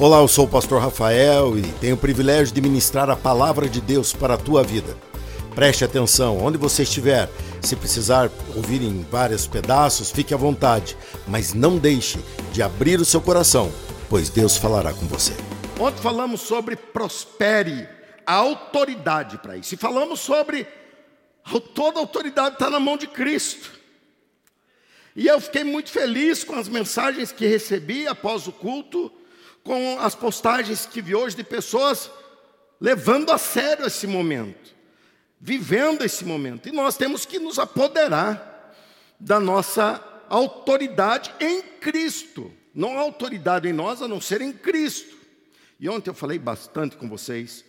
[0.00, 3.82] Olá, eu sou o pastor Rafael e tenho o privilégio de ministrar a palavra de
[3.82, 4.96] Deus para a tua vida.
[5.54, 7.28] Preste atenção, onde você estiver,
[7.60, 10.96] se precisar ouvir em vários pedaços, fique à vontade,
[11.28, 12.18] mas não deixe
[12.50, 13.70] de abrir o seu coração,
[14.08, 15.34] pois Deus falará com você.
[15.78, 17.86] Ontem falamos sobre prospere,
[18.26, 19.74] a autoridade para isso.
[19.74, 20.66] E falamos sobre
[21.74, 23.70] toda a autoridade está na mão de Cristo.
[25.14, 29.12] E eu fiquei muito feliz com as mensagens que recebi após o culto
[29.64, 32.10] com as postagens que vi hoje de pessoas
[32.80, 34.74] levando a sério esse momento,
[35.40, 36.68] vivendo esse momento.
[36.68, 38.74] E nós temos que nos apoderar
[39.18, 42.52] da nossa autoridade em Cristo.
[42.74, 45.16] Não há autoridade em nós a não ser em Cristo.
[45.78, 47.64] E ontem eu falei bastante com vocês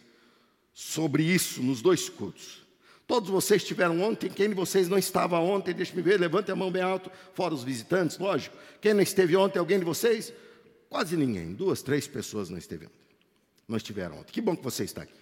[0.73, 2.61] sobre isso nos dois cultos.
[3.07, 6.71] Todos vocês estiveram ontem, quem de vocês não estava ontem, deixe-me ver, levante a mão
[6.71, 8.55] bem alto, fora os visitantes, lógico.
[8.79, 10.31] Quem não esteve ontem, alguém de vocês?
[10.91, 13.15] Quase ninguém, duas, três pessoas não esteve ontem.
[13.65, 14.33] Não estiveram ontem.
[14.33, 15.21] Que bom que você está aqui.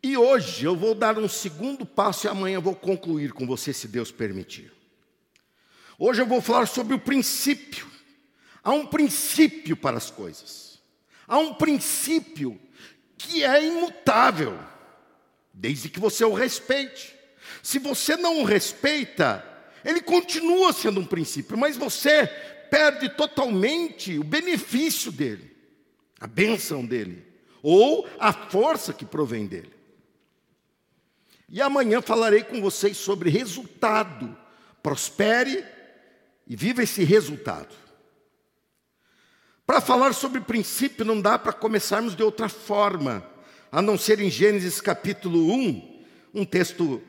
[0.00, 3.88] E hoje eu vou dar um segundo passo e amanhã vou concluir com você, se
[3.88, 4.72] Deus permitir.
[5.98, 7.90] Hoje eu vou falar sobre o princípio.
[8.62, 10.80] Há um princípio para as coisas.
[11.26, 12.56] Há um princípio
[13.18, 14.56] que é imutável,
[15.52, 17.12] desde que você o respeite.
[17.64, 19.44] Se você não o respeita,
[19.84, 25.56] ele continua sendo um princípio, mas você perde totalmente o benefício dele,
[26.18, 27.24] a bênção dele,
[27.62, 29.72] ou a força que provém dele.
[31.48, 34.36] E amanhã falarei com vocês sobre resultado.
[34.82, 35.64] Prospere
[36.48, 37.72] e viva esse resultado.
[39.64, 43.24] Para falar sobre princípio, não dá para começarmos de outra forma,
[43.70, 47.00] a não ser em Gênesis capítulo 1, um texto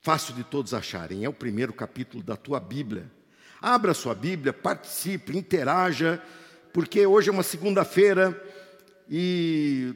[0.00, 3.10] fácil de todos acharem, é o primeiro capítulo da tua Bíblia.
[3.60, 6.22] Abra sua Bíblia, participe, interaja,
[6.72, 8.42] porque hoje é uma segunda-feira
[9.08, 9.94] e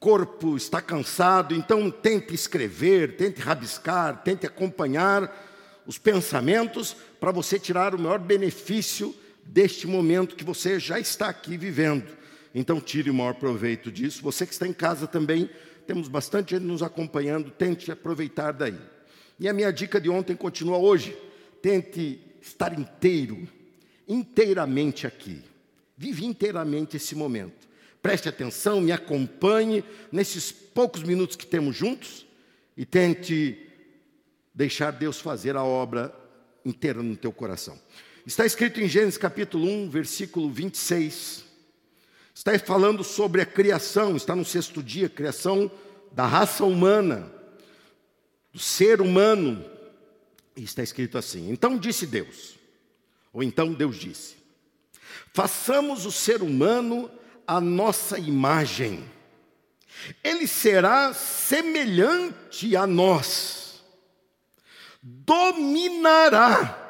[0.00, 5.44] corpo está cansado, então tente escrever, tente rabiscar, tente acompanhar
[5.86, 9.14] os pensamentos para você tirar o maior benefício
[9.44, 12.16] deste momento que você já está aqui vivendo.
[12.54, 14.22] Então tire o maior proveito disso.
[14.22, 15.50] Você que está em casa também,
[15.86, 18.78] temos bastante gente nos acompanhando, tente aproveitar daí.
[19.38, 21.14] E a minha dica de ontem continua hoje.
[21.60, 23.48] Tente estar inteiro,
[24.06, 25.42] inteiramente aqui.
[25.96, 27.66] Vive inteiramente esse momento.
[28.02, 29.82] Preste atenção, me acompanhe
[30.12, 32.26] nesses poucos minutos que temos juntos
[32.76, 33.58] e tente
[34.54, 36.14] deixar Deus fazer a obra
[36.64, 37.78] inteira no teu coração.
[38.26, 41.44] Está escrito em Gênesis capítulo 1, versículo 26.
[42.34, 45.70] Está falando sobre a criação, está no sexto dia, criação
[46.12, 47.32] da raça humana,
[48.52, 49.64] do ser humano,
[50.64, 52.58] está escrito assim: Então disse Deus,
[53.32, 54.36] ou então Deus disse:
[55.32, 57.10] Façamos o ser humano
[57.46, 59.04] a nossa imagem,
[60.24, 63.82] ele será semelhante a nós,
[65.02, 66.82] dominará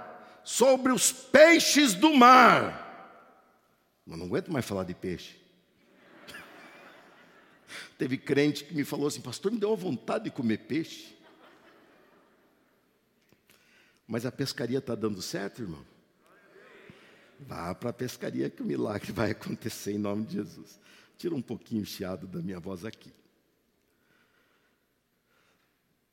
[0.44, 2.84] sobre os peixes do mar.
[4.06, 5.34] Mas não aguento mais falar de peixe.
[7.98, 11.15] Teve crente que me falou assim, pastor, me deu uma vontade de comer peixe.
[14.06, 15.84] Mas a pescaria está dando certo, irmão?
[17.40, 20.78] Vá para a pescaria que o milagre vai acontecer em nome de Jesus.
[21.18, 23.12] Tira um pouquinho o chiado da minha voz aqui.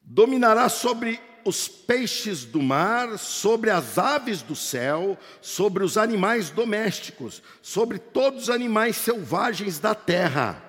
[0.01, 7.41] Dominará sobre os peixes do mar, sobre as aves do céu, sobre os animais domésticos,
[7.61, 10.63] sobre todos os animais selvagens da terra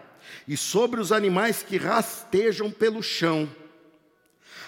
[0.47, 3.49] e sobre os animais que rastejam pelo chão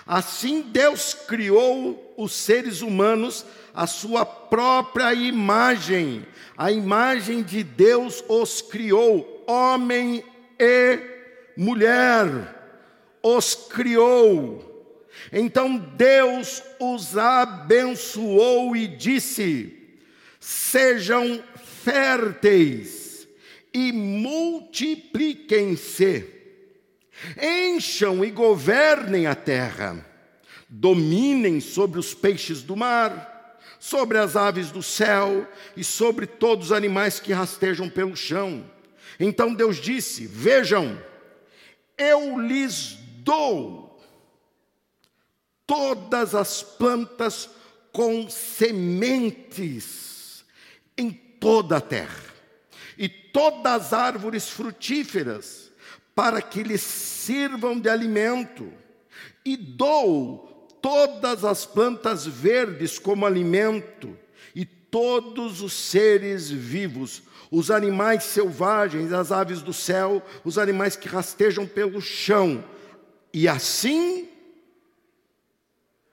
[0.07, 3.45] Assim Deus criou os seres humanos
[3.75, 6.25] à sua própria imagem.
[6.57, 10.23] A imagem de Deus os criou, homem
[10.61, 11.01] e
[11.57, 12.55] mulher
[13.21, 14.63] os criou.
[15.33, 19.77] Então Deus os abençoou e disse:
[20.39, 21.43] Sejam
[21.83, 23.27] férteis
[23.75, 26.36] e multipliquem-se
[27.41, 30.05] Encham e governem a terra,
[30.69, 35.47] dominem sobre os peixes do mar, sobre as aves do céu
[35.77, 38.71] e sobre todos os animais que rastejam pelo chão.
[39.19, 41.01] Então Deus disse: Vejam,
[41.97, 43.99] eu lhes dou
[45.67, 47.49] todas as plantas
[47.93, 49.97] com sementes
[50.99, 52.25] em toda a terra,
[52.99, 55.66] e todas as árvores frutíferas
[56.17, 58.73] para que lhes sirvam de alimento,
[59.45, 64.17] e dou todas as plantas verdes como alimento,
[64.55, 71.07] e todos os seres vivos, os animais selvagens, as aves do céu, os animais que
[71.07, 72.65] rastejam pelo chão.
[73.31, 74.27] E assim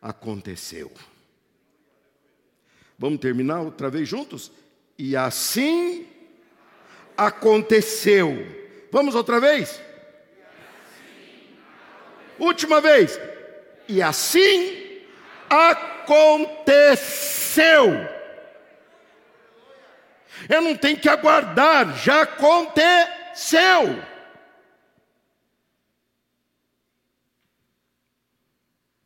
[0.02, 0.92] aconteceu.
[3.00, 4.52] Vamos terminar outra vez juntos?
[4.98, 6.06] E assim
[7.16, 8.46] aconteceu.
[8.92, 9.82] Vamos outra vez?
[12.40, 13.20] Última vez.
[13.88, 15.02] E assim
[15.50, 16.84] aconteceu.
[20.50, 24.04] Eu não tenho que aguardar, já aconteceu.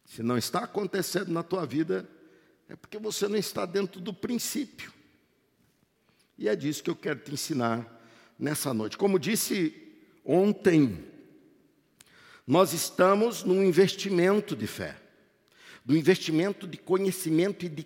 [0.06, 2.10] Se não está acontecendo na tua vida,
[2.68, 4.92] é porque você não está dentro do princípio.
[6.38, 7.86] E é disso que eu quero te ensinar
[8.38, 8.98] nessa noite.
[8.98, 9.76] Como disse
[10.26, 11.06] ontem,
[12.48, 14.96] nós estamos num investimento de fé,
[15.84, 17.86] do investimento de conhecimento e de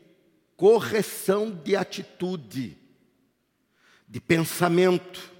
[0.55, 2.77] correção de atitude
[4.07, 5.31] de pensamento.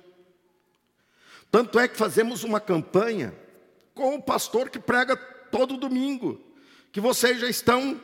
[1.52, 3.36] Tanto é que fazemos uma campanha
[3.94, 6.42] com o pastor que prega todo domingo,
[6.92, 8.02] que vocês já estão,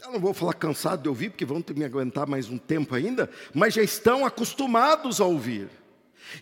[0.00, 2.94] eu não vou falar cansado de ouvir, porque vão ter me aguentar mais um tempo
[2.94, 5.68] ainda, mas já estão acostumados a ouvir.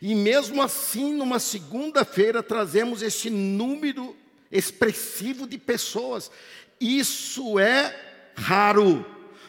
[0.00, 4.16] E mesmo assim, numa segunda-feira, trazemos esse número
[4.50, 6.30] expressivo de pessoas.
[6.80, 7.94] Isso é
[8.34, 9.04] raro.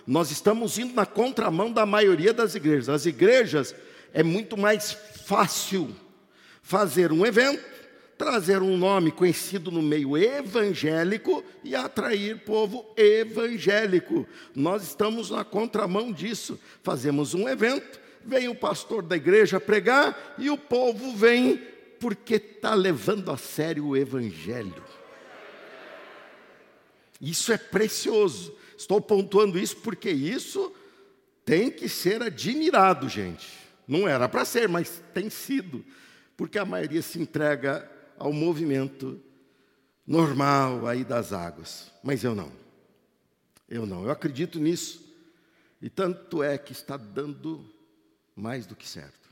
[0.05, 2.89] Nós estamos indo na contramão da maioria das igrejas.
[2.89, 3.75] As igrejas
[4.13, 5.93] é muito mais fácil
[6.61, 7.63] fazer um evento,
[8.17, 14.27] trazer um nome conhecido no meio evangélico e atrair povo evangélico.
[14.55, 16.59] Nós estamos na contramão disso.
[16.81, 21.57] Fazemos um evento, vem o pastor da igreja pregar e o povo vem
[21.99, 24.83] porque está levando a sério o evangelho.
[27.19, 28.53] Isso é precioso.
[28.77, 30.71] Estou pontuando isso porque isso
[31.45, 33.47] tem que ser admirado, gente.
[33.87, 35.83] Não era para ser, mas tem sido,
[36.35, 37.89] porque a maioria se entrega
[38.19, 39.19] ao movimento
[40.05, 41.89] normal aí das águas.
[42.03, 42.51] Mas eu não.
[43.69, 44.03] Eu não.
[44.03, 45.07] Eu acredito nisso.
[45.81, 47.76] E tanto é que está dando
[48.37, 49.27] mais do que certo.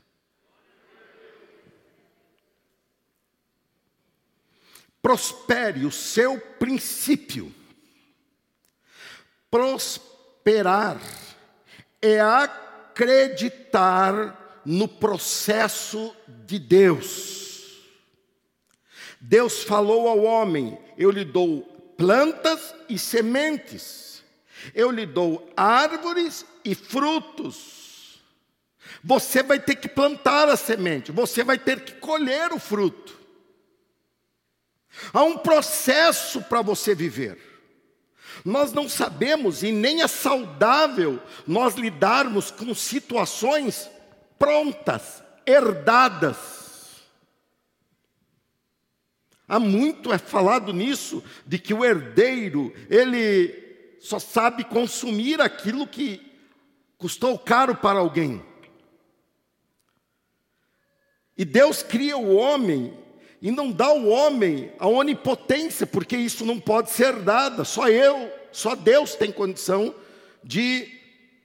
[5.00, 7.54] Prospere o seu princípio
[9.50, 11.00] Prosperar
[12.02, 13.62] é acreditar
[14.64, 16.14] no processo
[16.44, 17.80] de Deus.
[19.20, 21.62] Deus falou ao homem: Eu lhe dou
[21.96, 24.22] plantas e sementes,
[24.74, 27.85] eu lhe dou árvores e frutos.
[29.06, 33.16] Você vai ter que plantar a semente, você vai ter que colher o fruto.
[35.12, 37.38] Há um processo para você viver.
[38.44, 43.88] Nós não sabemos e nem é saudável nós lidarmos com situações
[44.40, 47.04] prontas, herdadas.
[49.46, 56.20] Há muito é falado nisso, de que o herdeiro, ele só sabe consumir aquilo que
[56.98, 58.44] custou caro para alguém.
[61.36, 62.96] E Deus cria o homem
[63.40, 67.64] e não dá ao homem a onipotência, porque isso não pode ser dada.
[67.64, 69.94] Só eu, só Deus tem condição
[70.42, 70.88] de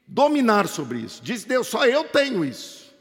[0.07, 1.21] dominar sobre isso.
[1.21, 2.91] Diz Deus, só eu tenho isso.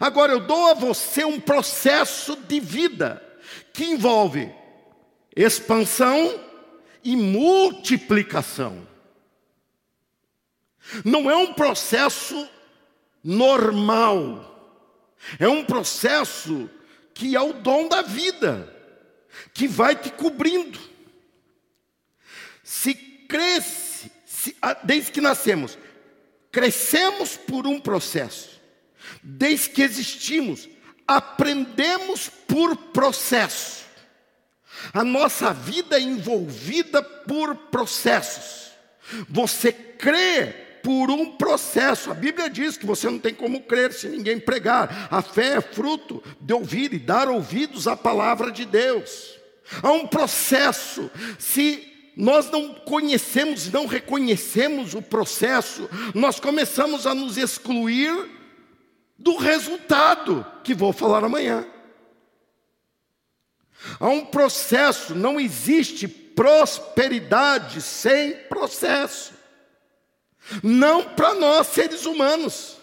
[0.00, 3.22] Agora eu dou a você um processo de vida
[3.72, 4.52] que envolve
[5.34, 6.40] expansão
[7.04, 8.86] e multiplicação.
[11.04, 12.48] Não é um processo
[13.22, 14.55] normal.
[15.38, 16.70] É um processo
[17.14, 18.72] que é o dom da vida,
[19.54, 20.78] que vai te cobrindo.
[22.62, 25.78] Se cresce, se, desde que nascemos,
[26.50, 28.60] crescemos por um processo,
[29.22, 30.68] desde que existimos,
[31.06, 33.84] aprendemos por processo.
[34.92, 38.72] A nossa vida é envolvida por processos.
[39.28, 42.12] Você crê por um processo.
[42.12, 45.08] A Bíblia diz que você não tem como crer se ninguém pregar.
[45.10, 49.36] A fé é fruto de ouvir e dar ouvidos à palavra de Deus.
[49.82, 51.10] Há um processo.
[51.40, 58.30] Se nós não conhecemos, não reconhecemos o processo, nós começamos a nos excluir
[59.18, 61.66] do resultado que vou falar amanhã.
[63.98, 69.35] Há um processo, não existe prosperidade sem processo.
[70.62, 72.76] Não para nós, seres humanos,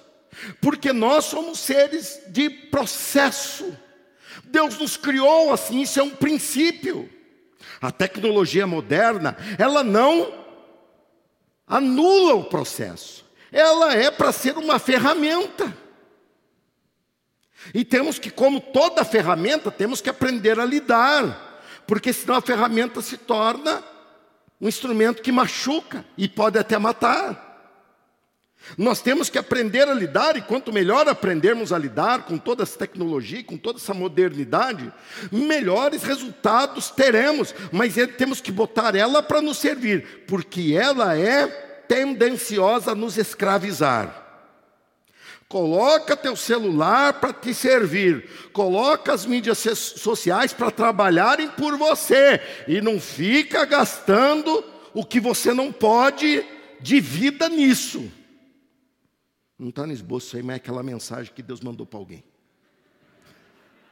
[0.62, 3.78] porque nós somos seres de processo.
[4.46, 7.10] Deus nos criou assim, isso é um princípio.
[7.82, 10.34] A tecnologia moderna, ela não
[11.68, 15.76] anula o processo, ela é para ser uma ferramenta.
[17.74, 23.02] E temos que, como toda ferramenta, temos que aprender a lidar, porque senão a ferramenta
[23.02, 23.84] se torna
[24.60, 27.53] um instrumento que machuca e pode até matar.
[28.78, 32.78] Nós temos que aprender a lidar, e quanto melhor aprendermos a lidar com toda essa
[32.80, 34.92] tecnologia, com toda essa modernidade,
[35.32, 41.48] melhores resultados teremos, mas temos que botar ela para nos servir, porque ela é
[41.88, 44.22] tendenciosa a nos escravizar.
[45.54, 48.28] Coloca teu celular para te servir.
[48.52, 52.42] Coloca as mídias sociais para trabalharem por você.
[52.68, 54.64] E não fica gastando
[54.96, 56.44] o que você não pode
[56.82, 58.12] de vida nisso.
[59.58, 62.24] Não está no esboço aí, mas é aquela mensagem que Deus mandou para alguém.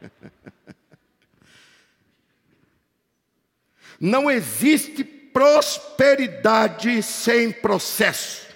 [3.99, 8.47] Não existe prosperidade sem processo.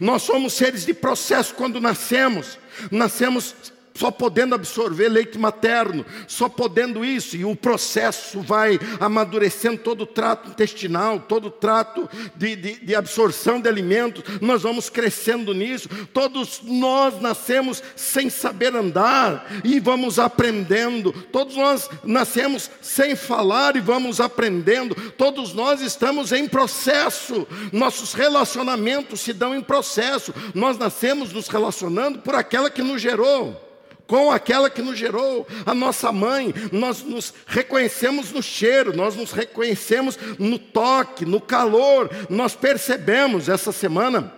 [0.00, 2.58] Nós somos seres de processo quando nascemos.
[2.90, 10.00] Nascemos só podendo absorver leite materno, só podendo isso, e o processo vai amadurecendo todo
[10.00, 15.54] o trato intestinal, todo o trato de, de, de, absorção de alimentos, nós vamos crescendo
[15.54, 15.88] nisso.
[16.12, 23.80] Todos nós nascemos sem saber andar e vamos aprendendo, todos nós nascemos sem falar e
[23.80, 31.32] vamos aprendendo, todos nós estamos em processo, nossos relacionamentos se dão em processo, nós nascemos
[31.32, 33.63] nos relacionando por aquela que nos gerou
[34.06, 36.54] com aquela que nos gerou, a nossa mãe.
[36.72, 42.10] Nós nos reconhecemos no cheiro, nós nos reconhecemos no toque, no calor.
[42.28, 44.32] Nós percebemos essa semana.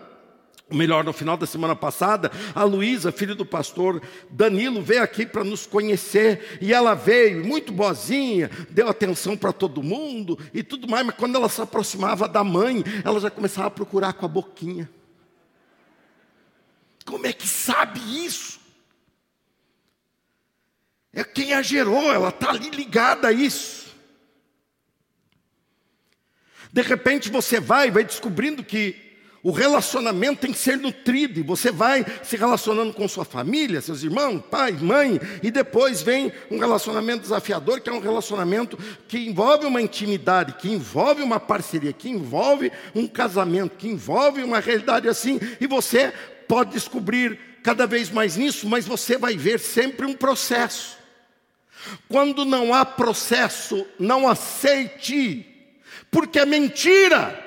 [0.69, 5.45] Melhor, no final da semana passada, a Luísa, filha do pastor Danilo, veio aqui para
[5.45, 6.59] nos conhecer.
[6.61, 11.07] E ela veio muito boazinha, deu atenção para todo mundo e tudo mais.
[11.07, 14.91] Mas quando ela se aproximava da mãe, ela já começava a procurar com a boquinha.
[17.05, 18.66] Como é que sabe isso?
[21.17, 23.87] É quem a gerou, ela está ali ligada a isso.
[26.71, 28.95] De repente você vai, vai descobrindo que
[29.43, 34.03] o relacionamento tem que ser nutrido, e você vai se relacionando com sua família, seus
[34.03, 38.77] irmãos, pai, mãe, e depois vem um relacionamento desafiador, que é um relacionamento
[39.09, 44.61] que envolve uma intimidade, que envolve uma parceria, que envolve um casamento, que envolve uma
[44.61, 46.13] realidade assim, e você
[46.47, 51.06] pode descobrir cada vez mais nisso, mas você vai ver sempre um processo.
[52.09, 55.47] Quando não há processo, não aceite,
[56.11, 57.45] porque é mentira.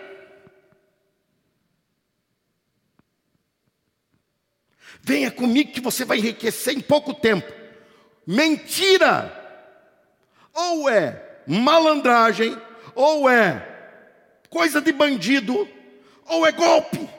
[5.01, 7.51] Venha comigo que você vai enriquecer em pouco tempo.
[8.25, 9.35] Mentira!
[10.53, 12.55] Ou é malandragem,
[12.93, 13.65] ou é
[14.49, 15.67] coisa de bandido,
[16.25, 17.09] ou é golpe.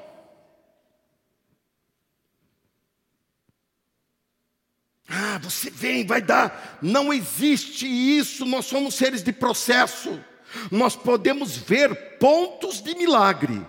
[5.10, 6.78] Ah, você vem, vai dar.
[6.80, 10.18] Não existe isso, nós somos seres de processo.
[10.70, 13.60] Nós podemos ver pontos de milagre,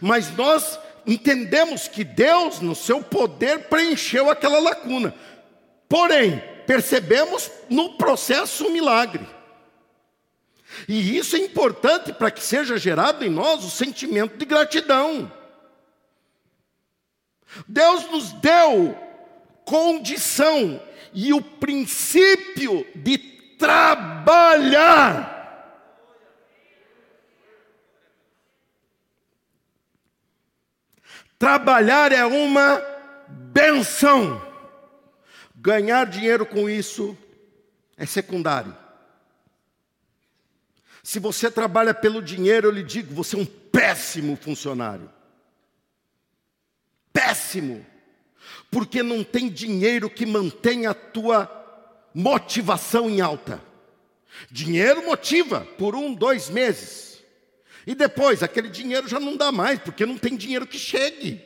[0.00, 5.14] mas nós entendemos que Deus, no seu poder, preencheu aquela lacuna.
[5.88, 9.26] Porém, percebemos no processo um milagre.
[10.86, 15.30] E isso é importante para que seja gerado em nós o sentimento de gratidão.
[17.66, 19.07] Deus nos deu
[19.68, 20.82] condição
[21.12, 23.18] e o princípio de
[23.58, 25.36] trabalhar.
[31.38, 32.82] Trabalhar é uma
[33.28, 34.42] benção.
[35.54, 37.16] Ganhar dinheiro com isso
[37.96, 38.74] é secundário.
[41.02, 45.12] Se você trabalha pelo dinheiro, eu lhe digo, você é um péssimo funcionário.
[47.12, 47.84] Péssimo
[48.70, 51.50] porque não tem dinheiro que mantenha a tua
[52.14, 53.62] motivação em alta.
[54.50, 57.22] Dinheiro motiva por um, dois meses.
[57.86, 61.42] E depois, aquele dinheiro já não dá mais, porque não tem dinheiro que chegue.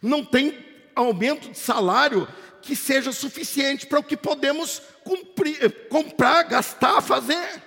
[0.00, 0.58] Não tem
[0.94, 2.26] aumento de salário
[2.60, 7.62] que seja suficiente para o que podemos cumprir, comprar, gastar, fazer.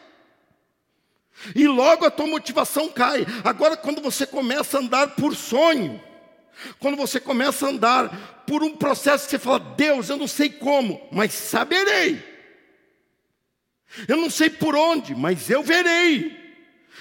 [1.54, 3.26] E logo a tua motivação cai.
[3.44, 6.02] Agora, quando você começa a andar por sonho,
[6.80, 10.50] quando você começa a andar por um processo que você fala, Deus, eu não sei
[10.50, 12.24] como, mas saberei.
[14.08, 16.36] Eu não sei por onde, mas eu verei.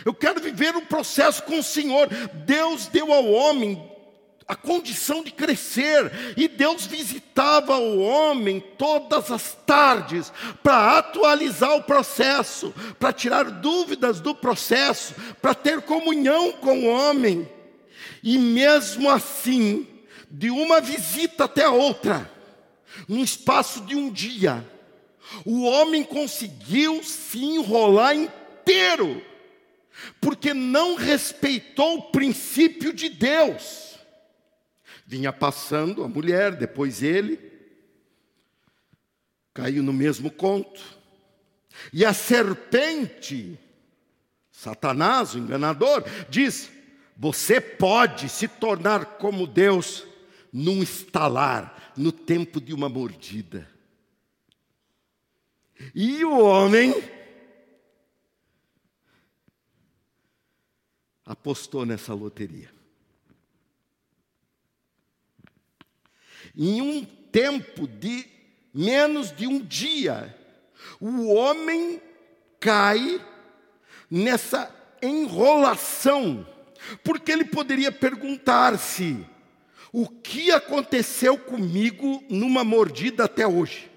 [0.05, 2.09] Eu quero viver um processo com o Senhor.
[2.47, 3.91] Deus deu ao homem
[4.47, 10.31] a condição de crescer, e Deus visitava o homem todas as tardes
[10.63, 17.49] para atualizar o processo, para tirar dúvidas do processo, para ter comunhão com o homem.
[18.25, 19.87] E mesmo assim,
[20.31, 22.33] de uma visita até a outra,
[23.07, 24.67] num espaço de um dia,
[25.45, 29.23] o homem conseguiu se enrolar inteiro,
[30.23, 33.99] porque não respeitou o princípio de Deus.
[35.05, 37.39] Vinha passando a mulher, depois ele,
[39.53, 40.81] caiu no mesmo conto.
[41.93, 43.59] E a serpente,
[44.51, 46.71] Satanás, o enganador, diz:
[47.17, 50.05] Você pode se tornar como Deus
[50.53, 53.69] num estalar, no tempo de uma mordida.
[55.95, 56.95] E o homem
[61.25, 62.73] apostou nessa loteria.
[66.57, 68.27] Em um tempo de
[68.73, 70.39] menos de um dia,
[71.01, 72.01] o homem
[72.61, 73.21] cai
[74.11, 76.47] nessa enrolação,
[77.03, 79.25] porque ele poderia perguntar-se:
[79.93, 83.91] o que aconteceu comigo numa mordida até hoje?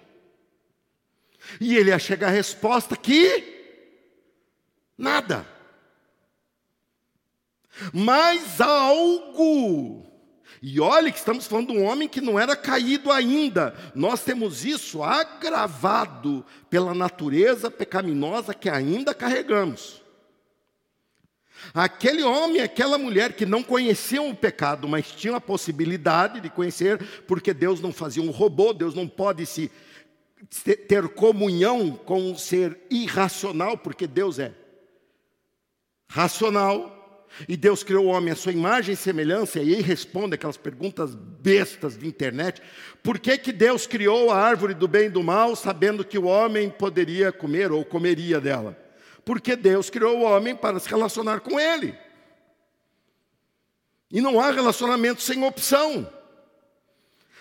[1.60, 3.44] E ele ia chegar à resposta que
[4.98, 5.46] nada.
[7.94, 10.06] Mas algo.
[10.62, 13.76] E olhe que estamos falando de um homem que não era caído ainda.
[13.94, 20.02] Nós temos isso agravado pela natureza pecaminosa que ainda carregamos.
[21.74, 26.98] Aquele homem, aquela mulher que não conheciam o pecado, mas tinham a possibilidade de conhecer,
[27.28, 29.72] porque Deus não fazia um robô, Deus não pode se
[30.88, 34.54] ter comunhão com um ser irracional, porque Deus é
[36.08, 36.96] racional.
[37.48, 41.14] E Deus criou o homem à sua imagem e semelhança, e aí responde aquelas perguntas
[41.14, 42.62] bestas de internet.
[43.04, 46.26] Por que, que Deus criou a árvore do bem e do mal, sabendo que o
[46.26, 48.78] homem poderia comer ou comeria dela?
[49.28, 51.94] Porque Deus criou o homem para se relacionar com ele.
[54.10, 56.10] E não há relacionamento sem opção.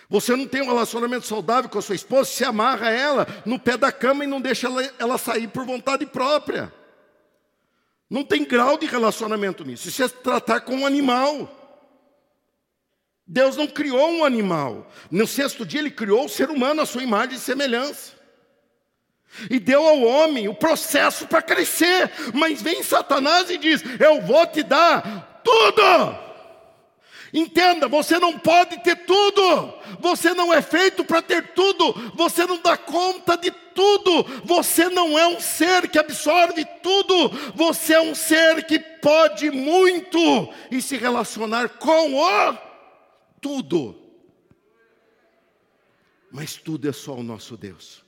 [0.09, 3.77] Você não tem um relacionamento saudável com a sua esposa, se amarra ela no pé
[3.77, 6.73] da cama e não deixa ela, ela sair por vontade própria.
[8.09, 9.87] Não tem grau de relacionamento nisso.
[9.87, 11.49] Isso é tratar com um animal.
[13.25, 14.91] Deus não criou um animal.
[15.09, 18.16] No sexto dia, Ele criou o ser humano, a sua imagem e semelhança.
[19.49, 22.11] E deu ao homem o processo para crescer.
[22.33, 26.27] Mas vem Satanás e diz: Eu vou te dar tudo.
[27.33, 32.61] Entenda, você não pode ter tudo, você não é feito para ter tudo, você não
[32.61, 38.15] dá conta de tudo, você não é um ser que absorve tudo, você é um
[38.15, 40.19] ser que pode muito
[40.71, 42.57] e se relacionar com o
[43.41, 44.01] tudo.
[46.31, 48.06] Mas tudo é só o nosso Deus.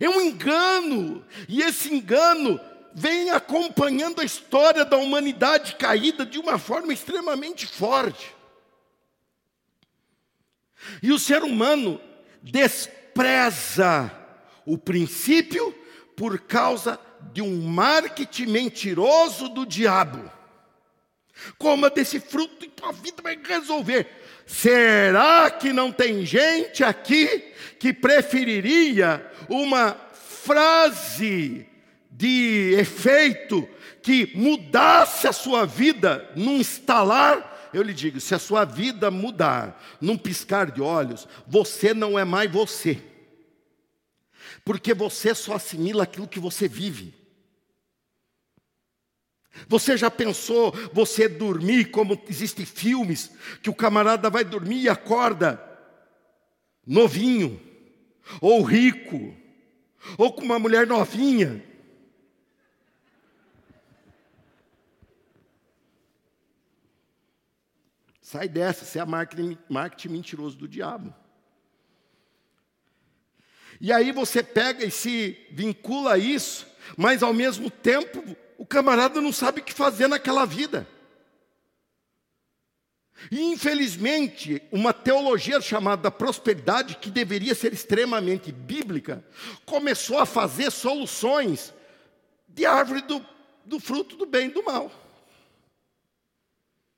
[0.00, 2.60] É um engano, e esse engano
[2.92, 8.34] vem acompanhando a história da humanidade caída de uma forma extremamente forte.
[11.02, 12.00] E o ser humano
[12.42, 14.10] despreza
[14.64, 15.72] o princípio
[16.16, 16.98] por causa
[17.32, 20.30] de um marketing mentiroso do diabo.
[21.58, 24.08] Coma desse fruto e tua vida vai resolver.
[24.46, 31.66] Será que não tem gente aqui que preferiria uma frase
[32.08, 33.68] de efeito
[34.00, 37.70] que mudasse a sua vida num estalar?
[37.74, 42.24] Eu lhe digo, se a sua vida mudar num piscar de olhos, você não é
[42.24, 43.02] mais você.
[44.64, 47.15] Porque você só assimila aquilo que você vive.
[49.68, 53.30] Você já pensou você dormir como existem filmes
[53.62, 55.62] que o camarada vai dormir e acorda
[56.86, 57.60] novinho,
[58.40, 59.34] ou rico,
[60.16, 61.64] ou com uma mulher novinha?
[68.20, 71.14] Sai dessa, você é marketing, marketing mentiroso do diabo.
[73.80, 76.66] E aí você pega e se vincula a isso,
[76.96, 80.86] mas ao mesmo tempo o camarada não sabe o que fazer naquela vida.
[83.30, 89.24] E infelizmente, uma teologia chamada prosperidade, que deveria ser extremamente bíblica,
[89.64, 91.72] começou a fazer soluções
[92.46, 93.24] de árvore do,
[93.64, 94.92] do fruto do bem e do mal.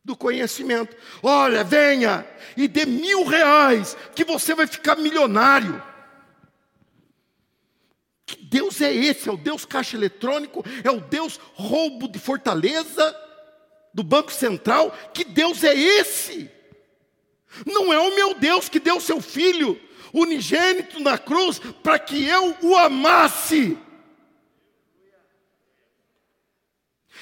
[0.05, 0.97] Do conhecimento.
[1.23, 5.83] Olha, venha e dê mil reais, que você vai ficar milionário.
[8.29, 9.27] Que Deus é esse?
[9.27, 10.63] É o Deus caixa eletrônico?
[10.85, 13.17] É o Deus roubo de fortaleza
[13.95, 14.91] do Banco Central?
[15.15, 16.51] Que Deus é esse?
[17.65, 19.81] Não é o meu Deus que deu seu filho
[20.13, 23.79] unigênito na cruz para que eu o amasse.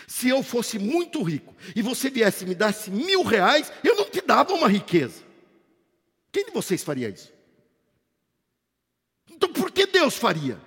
[0.09, 4.11] Se eu fosse muito rico e você viesse e me desse mil reais, eu não
[4.11, 5.23] te dava uma riqueza.
[6.33, 7.33] Quem de vocês faria isso?
[9.31, 10.61] Então por que Deus faria?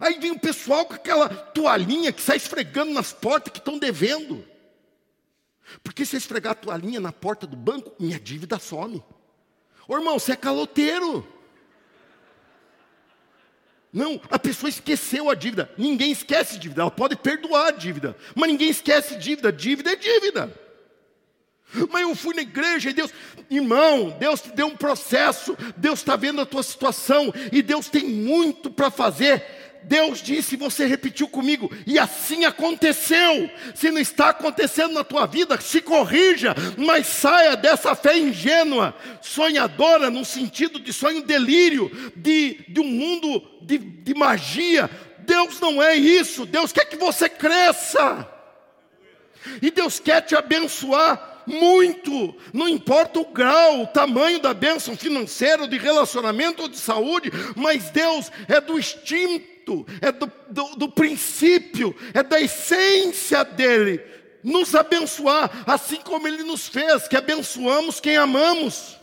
[0.00, 4.44] Aí vem o pessoal com aquela toalhinha que sai esfregando nas portas que estão devendo.
[5.82, 9.02] Porque se eu esfregar a toalhinha na porta do banco, minha dívida some.
[9.88, 11.26] Ô irmão, você é caloteiro.
[13.92, 15.72] Não, a pessoa esqueceu a dívida.
[15.78, 16.82] Ninguém esquece dívida.
[16.82, 19.52] Ela pode perdoar a dívida, mas ninguém esquece dívida.
[19.52, 20.52] Dívida é dívida.
[21.90, 23.12] Mas eu fui na igreja e Deus,
[23.50, 28.04] irmão, Deus te deu um processo, Deus está vendo a tua situação e Deus tem
[28.04, 29.44] muito para fazer.
[29.86, 33.48] Deus disse, você repetiu comigo, e assim aconteceu.
[33.72, 40.10] Se não está acontecendo na tua vida, se corrija, mas saia dessa fé ingênua, sonhadora,
[40.10, 44.90] no sentido de sonho delírio, de, de um mundo de, de magia.
[45.20, 48.28] Deus não é isso, Deus quer que você cresça,
[49.62, 55.68] e Deus quer te abençoar muito, não importa o grau, o tamanho da bênção financeira,
[55.68, 59.55] de relacionamento ou de saúde, mas Deus é do instinto
[60.00, 64.00] é do, do, do princípio, é da essência dele,
[64.42, 68.96] nos abençoar, assim como ele nos fez, que abençoamos quem amamos.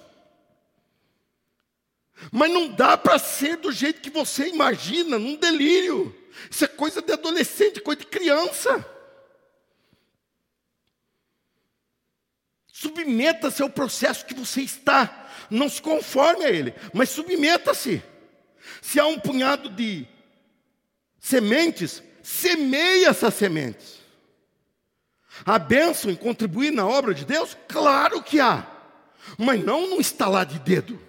[2.32, 6.15] Mas não dá para ser do jeito que você imagina, num delírio.
[6.49, 8.86] Isso é coisa de adolescente, coisa de criança.
[12.71, 15.30] Submeta-se ao processo que você está.
[15.49, 18.02] Não se conforme a ele, mas submeta-se.
[18.82, 20.08] Se há um punhado de
[21.23, 24.01] sementes, semeia essas sementes.
[25.45, 27.57] A bênção em contribuir na obra de Deus?
[27.67, 28.67] Claro que há,
[29.38, 30.99] mas não no estalar de dedo.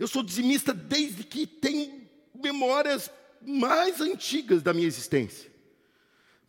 [0.00, 2.02] Eu sou dizimista desde que tenho
[2.34, 3.08] memórias
[3.40, 5.48] mais antigas da minha existência.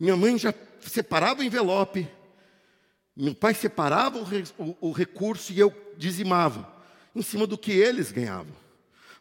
[0.00, 2.08] Minha mãe já separava o envelope,
[3.16, 4.24] meu pai separava o,
[4.58, 6.68] o, o recurso e eu dizimava,
[7.14, 8.65] em cima do que eles ganhavam.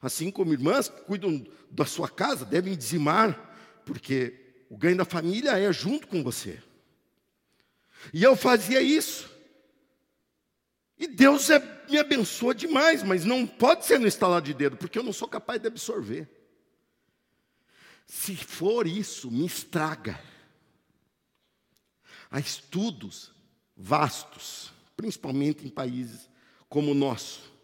[0.06, 5.58] Assim como irmãs que cuidam da sua casa devem dizimar, porque o ganho da família
[5.58, 6.62] é junto com você.
[8.14, 9.28] E eu fazia isso.
[10.96, 15.00] E Deus é, me abençoa demais, mas não pode ser no estalar de dedo, porque
[15.00, 16.30] eu não sou capaz de absorver.
[18.06, 20.22] Se for isso, me estraga.
[22.30, 23.32] Há estudos
[23.76, 26.30] vastos, principalmente em países
[26.70, 27.55] como o nosso,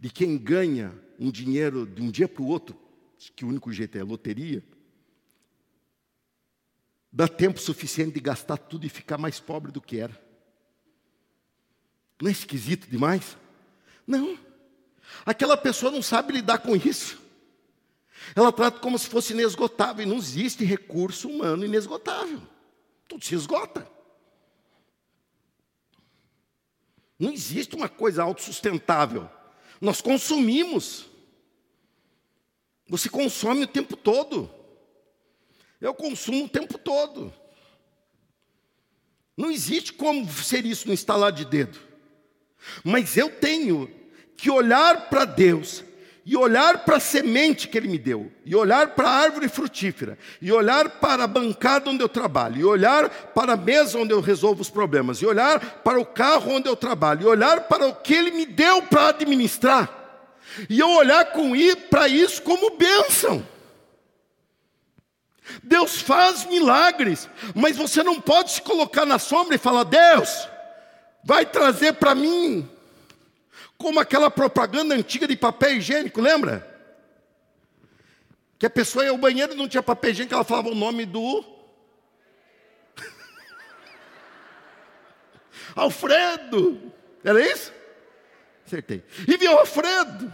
[0.00, 2.74] de quem ganha um dinheiro de um dia para o outro,
[3.36, 4.64] que o único jeito é loteria,
[7.12, 10.18] dá tempo suficiente de gastar tudo e ficar mais pobre do que era.
[12.20, 13.36] Não é esquisito demais?
[14.06, 14.38] Não.
[15.26, 17.20] Aquela pessoa não sabe lidar com isso.
[18.34, 22.40] Ela trata como se fosse inesgotável, e não existe recurso humano inesgotável.
[23.06, 23.86] Tudo se esgota.
[27.18, 29.28] Não existe uma coisa autossustentável.
[29.80, 31.06] Nós consumimos.
[32.86, 34.50] Você consome o tempo todo.
[35.80, 37.32] Eu consumo o tempo todo.
[39.36, 41.78] Não existe como ser isso no instalar de dedo.
[42.84, 43.90] Mas eu tenho
[44.36, 45.82] que olhar para Deus
[46.30, 50.16] e olhar para a semente que Ele me deu, e olhar para a árvore frutífera,
[50.40, 54.20] e olhar para a bancada onde eu trabalho, e olhar para a mesa onde eu
[54.20, 57.96] resolvo os problemas, e olhar para o carro onde eu trabalho, e olhar para o
[57.96, 59.90] que Ele me deu para administrar,
[60.68, 61.26] e eu olhar
[61.90, 63.44] para isso como bênção.
[65.64, 70.48] Deus faz milagres, mas você não pode se colocar na sombra e falar: Deus,
[71.24, 72.70] vai trazer para mim
[73.80, 76.68] como aquela propaganda antiga de papel higiênico, lembra?
[78.58, 81.06] Que a pessoa ia ao banheiro e não tinha papel higiênico, ela falava o nome
[81.06, 81.42] do.
[85.74, 86.92] Alfredo!
[87.24, 87.72] Era isso?
[88.66, 89.02] Acertei.
[89.26, 90.30] E viu Alfredo.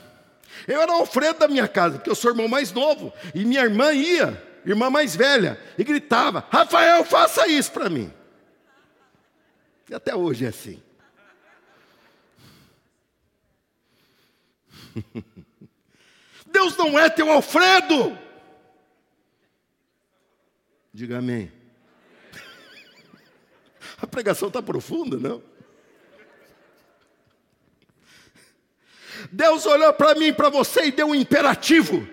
[0.66, 3.12] Eu era o Alfredo da minha casa, porque eu sou irmão mais novo.
[3.32, 8.12] E minha irmã ia, irmã mais velha, e gritava: Rafael, faça isso para mim.
[9.88, 10.82] E até hoje é assim.
[16.46, 18.16] Deus não é teu Alfredo.
[20.92, 21.52] Diga amém.
[24.00, 25.42] A pregação está profunda, não?
[29.32, 32.06] Deus olhou para mim, para você e deu um imperativo.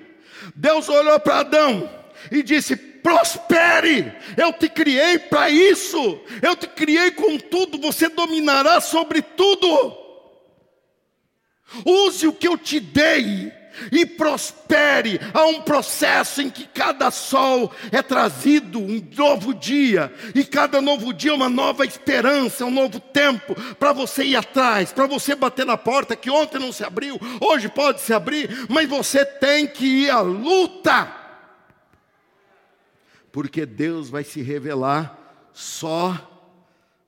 [0.56, 1.90] Deus olhou para Adão
[2.32, 4.14] e disse: prospere.
[4.38, 6.22] Eu te criei para isso.
[6.42, 7.78] Eu te criei com tudo.
[7.80, 10.03] Você dominará sobre tudo.
[11.86, 13.52] Use o que eu te dei
[13.92, 15.20] e prospere.
[15.34, 21.14] Há um processo em que cada sol é trazido um novo dia, e cada novo
[21.14, 25.66] dia é uma nova esperança, um novo tempo para você ir atrás, para você bater
[25.66, 29.86] na porta que ontem não se abriu, hoje pode se abrir, mas você tem que
[29.86, 31.22] ir à luta.
[33.32, 35.20] Porque Deus vai se revelar
[35.54, 36.30] só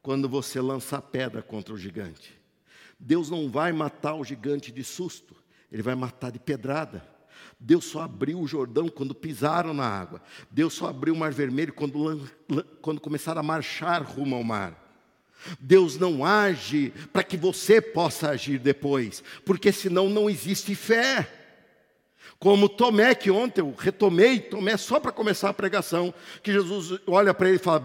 [0.01, 2.34] quando você lança a pedra contra o gigante.
[2.99, 5.35] Deus não vai matar o gigante de susto,
[5.71, 7.15] ele vai matar de pedrada.
[7.59, 10.21] Deus só abriu o Jordão quando pisaram na água.
[10.51, 12.29] Deus só abriu o Mar Vermelho quando,
[12.81, 14.81] quando começaram a marchar rumo ao mar.
[15.59, 21.29] Deus não age para que você possa agir depois, porque senão não existe fé.
[22.39, 27.33] Como Tomé, que ontem eu retomei, Tomé só para começar a pregação, que Jesus olha
[27.33, 27.79] para ele e fala: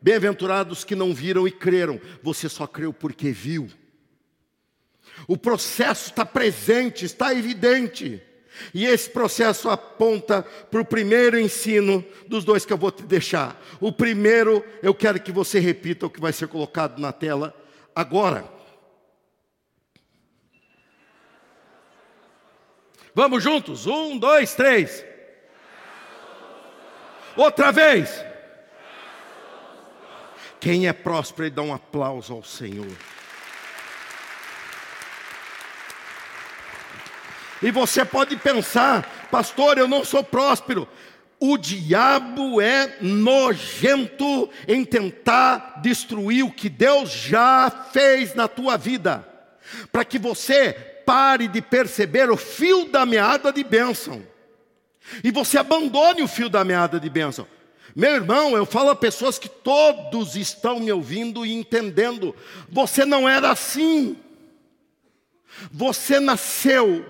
[0.00, 3.68] Bem-aventurados que não viram e creram, você só creu porque viu.
[5.26, 8.22] O processo está presente, está evidente.
[8.74, 13.60] E esse processo aponta para o primeiro ensino dos dois que eu vou te deixar.
[13.80, 17.54] O primeiro, eu quero que você repita o que vai ser colocado na tela
[17.94, 18.44] agora.
[23.14, 23.86] Vamos juntos?
[23.86, 25.04] Um, dois, três.
[27.36, 28.24] Outra vez.
[30.60, 32.94] Quem é próspero, ele dá um aplauso ao Senhor.
[37.62, 40.88] E você pode pensar, pastor, eu não sou próspero.
[41.38, 49.26] O diabo é nojento em tentar destruir o que Deus já fez na tua vida,
[49.90, 50.72] para que você
[51.06, 54.22] pare de perceber o fio da meada de bênção,
[55.24, 57.46] e você abandone o fio da meada de bênção.
[57.96, 62.36] Meu irmão, eu falo a pessoas que todos estão me ouvindo e entendendo,
[62.68, 64.16] você não era assim,
[65.72, 67.04] você nasceu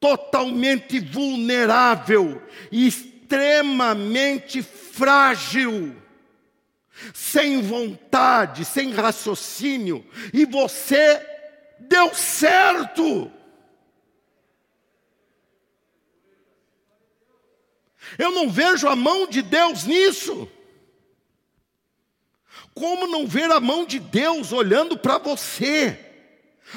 [0.00, 5.96] totalmente vulnerável e extremamente frágil,
[7.12, 11.24] sem vontade, sem raciocínio, e você
[11.78, 13.30] deu certo.
[18.18, 20.50] Eu não vejo a mão de Deus nisso.
[22.74, 26.07] Como não ver a mão de Deus olhando para você?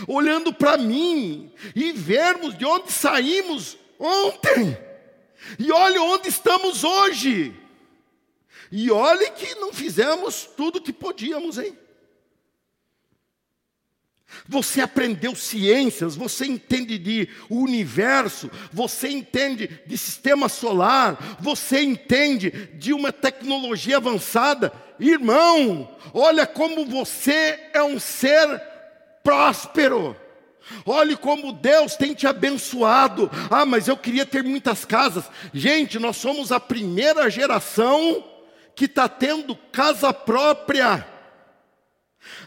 [0.07, 4.77] Olhando para mim e vermos de onde saímos ontem,
[5.57, 7.53] e olhe onde estamos hoje,
[8.71, 11.77] e olhe que não fizemos tudo o que podíamos, hein?
[14.47, 22.93] Você aprendeu ciências, você entende de universo, você entende de sistema solar, você entende de
[22.93, 24.71] uma tecnologia avançada.
[24.99, 28.70] Irmão, olha como você é um ser
[29.23, 30.15] próspero.
[30.85, 33.29] Olhe como Deus tem te abençoado.
[33.49, 35.29] Ah, mas eu queria ter muitas casas.
[35.53, 38.23] Gente, nós somos a primeira geração
[38.75, 41.07] que está tendo casa própria.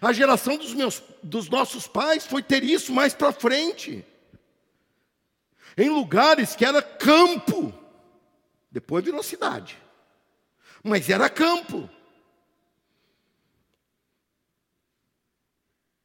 [0.01, 4.05] A geração dos, meus, dos nossos pais foi ter isso mais para frente.
[5.77, 7.73] Em lugares que era campo.
[8.71, 9.77] Depois virou cidade.
[10.83, 11.89] Mas era campo.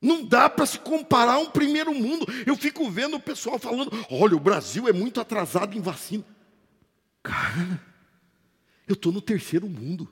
[0.01, 2.25] Não dá para se comparar a um primeiro mundo.
[2.45, 6.23] Eu fico vendo o pessoal falando: olha, o Brasil é muito atrasado em vacina.
[7.21, 7.81] Cara,
[8.87, 10.07] eu estou no terceiro mundo.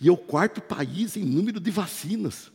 [0.00, 2.50] E é o quarto país em número de vacinas.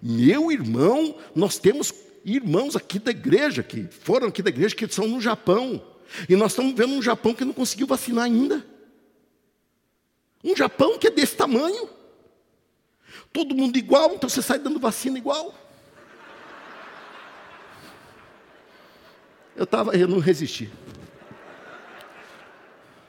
[0.00, 1.92] Meu irmão, nós temos
[2.24, 5.84] irmãos aqui da igreja, que foram aqui da igreja, que são no Japão.
[6.28, 8.66] E nós estamos vendo um Japão que não conseguiu vacinar ainda.
[10.42, 11.88] Um Japão que é desse tamanho.
[13.32, 15.54] Todo mundo igual, então você sai dando vacina igual.
[19.56, 20.70] Eu tava, eu não resisti.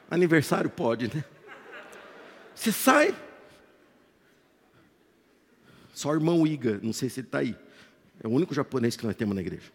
[0.09, 1.23] Aniversário pode, né?
[2.53, 3.15] Você sai.
[5.93, 7.55] Só o irmão Iga, não sei se ele está aí.
[8.23, 9.71] É o único japonês que nós temos na igreja.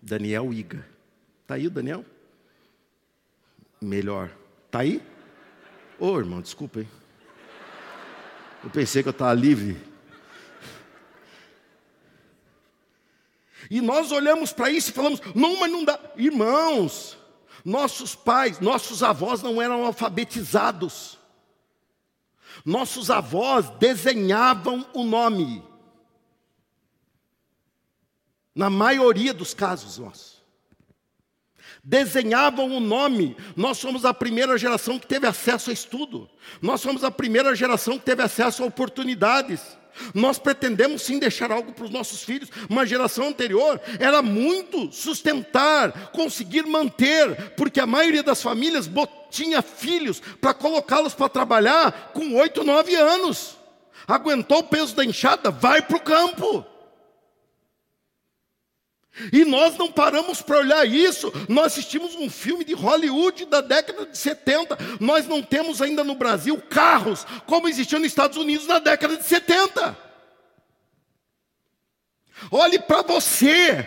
[0.00, 0.86] Daniel Iga.
[1.42, 2.04] Está aí o Daniel?
[3.80, 4.30] Melhor.
[4.66, 5.02] Está aí?
[5.98, 6.88] Ô oh, irmão, desculpa, hein?
[8.62, 9.80] Eu pensei que eu estava livre.
[13.70, 15.98] E nós olhamos para isso e falamos: não, mas não dá.
[16.16, 17.18] Irmãos,
[17.64, 21.18] nossos pais, nossos avós não eram alfabetizados.
[22.64, 25.62] Nossos avós desenhavam o nome.
[28.54, 30.37] Na maioria dos casos nossos.
[31.82, 33.36] Desenhavam o nome.
[33.56, 36.28] Nós somos a primeira geração que teve acesso a estudo.
[36.60, 39.60] Nós somos a primeira geração que teve acesso a oportunidades.
[40.14, 42.48] Nós pretendemos sim deixar algo para os nossos filhos.
[42.68, 48.88] Uma geração anterior era muito sustentar, conseguir manter, porque a maioria das famílias
[49.30, 53.56] tinha filhos para colocá-los para trabalhar com oito, nove anos.
[54.06, 56.64] Aguentou o peso da enxada, vai para o campo.
[59.32, 61.32] E nós não paramos para olhar isso.
[61.48, 64.78] Nós assistimos um filme de Hollywood da década de 70.
[65.00, 69.24] Nós não temos ainda no Brasil carros como existiam nos Estados Unidos na década de
[69.24, 69.96] 70.
[72.50, 73.86] Olhe para você.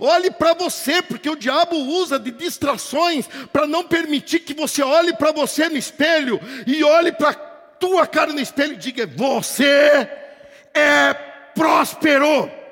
[0.00, 5.12] Olhe para você, porque o diabo usa de distrações para não permitir que você olhe
[5.12, 10.08] para você no espelho e olhe para tua cara no espelho e diga: Você
[10.72, 11.14] é
[11.54, 12.63] próspero.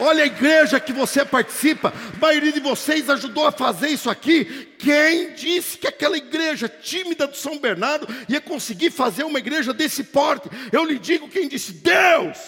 [0.00, 4.46] Olha a igreja que você participa, a maioria de vocês ajudou a fazer isso aqui.
[4.78, 10.02] Quem disse que aquela igreja tímida do São Bernardo ia conseguir fazer uma igreja desse
[10.04, 10.48] porte?
[10.72, 12.38] Eu lhe digo quem disse: Deus.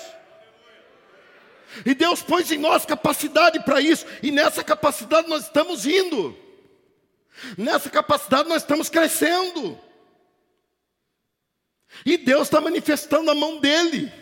[1.84, 6.36] E Deus pôs em nós capacidade para isso, e nessa capacidade nós estamos indo,
[7.56, 9.78] nessa capacidade nós estamos crescendo,
[12.04, 14.21] e Deus está manifestando a mão dEle.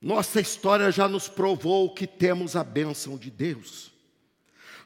[0.00, 3.92] Nossa história já nos provou que temos a bênção de Deus.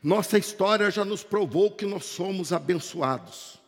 [0.03, 3.61] Nossa história já nos provou que nós somos abençoados.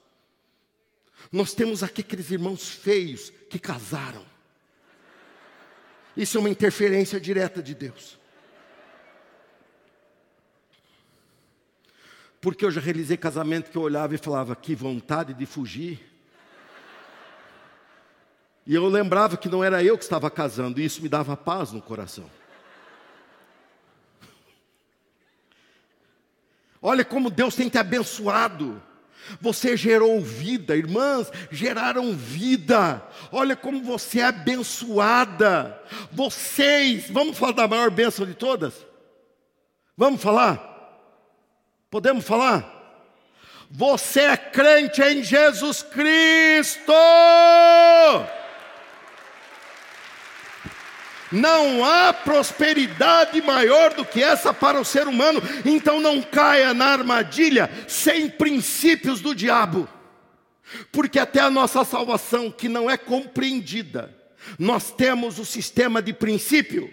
[1.31, 4.25] Nós temos aqui aqueles irmãos feios que casaram.
[6.17, 8.19] Isso é uma interferência direta de Deus.
[12.41, 16.16] Porque eu já realizei casamento que eu olhava e falava, que vontade de fugir.
[18.67, 21.71] E eu lembrava que não era eu que estava casando, e isso me dava paz
[21.71, 22.29] no coração.
[26.83, 28.83] Olha como Deus tem te abençoado.
[29.41, 33.03] Você gerou vida, irmãs, geraram vida.
[33.33, 35.81] Olha como você é abençoada.
[36.13, 38.87] Vocês, vamos falar da maior bênção de todas?
[39.97, 40.75] Vamos falar?
[41.91, 42.73] Podemos falar?
[43.71, 46.93] Você é crente em Jesus Cristo.
[51.31, 56.87] Não há prosperidade maior do que essa para o ser humano, então não caia na
[56.87, 59.89] armadilha sem princípios do diabo,
[60.93, 64.15] porque até a nossa salvação, que não é compreendida,
[64.59, 66.93] nós temos o sistema de princípio.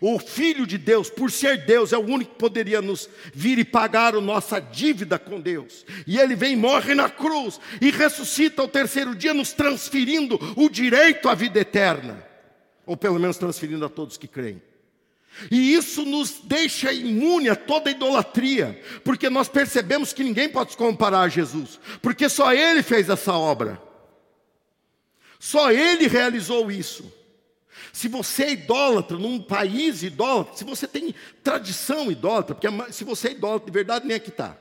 [0.00, 3.64] O Filho de Deus, por ser Deus, é o único que poderia nos vir e
[3.64, 5.86] pagar a nossa dívida com Deus.
[6.04, 11.28] E Ele vem, morre na cruz e ressuscita ao terceiro dia, nos transferindo o direito
[11.28, 12.25] à vida eterna
[12.86, 14.62] ou pelo menos transferindo a todos que creem.
[15.50, 20.76] E isso nos deixa imune a toda idolatria, porque nós percebemos que ninguém pode se
[20.76, 23.80] comparar a Jesus, porque só Ele fez essa obra,
[25.38, 27.12] só Ele realizou isso.
[27.92, 33.28] Se você é idólatra num país idólatra, se você tem tradição idólatra, porque se você
[33.28, 34.56] é idólatra de verdade, nem aqui está,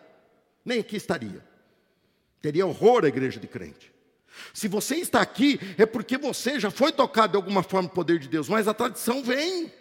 [0.64, 1.44] nem aqui estaria,
[2.42, 3.95] teria horror a igreja de crente.
[4.54, 8.20] Se você está aqui, é porque você já foi tocado de alguma forma o poder
[8.20, 9.72] de Deus, mas a tradição vem.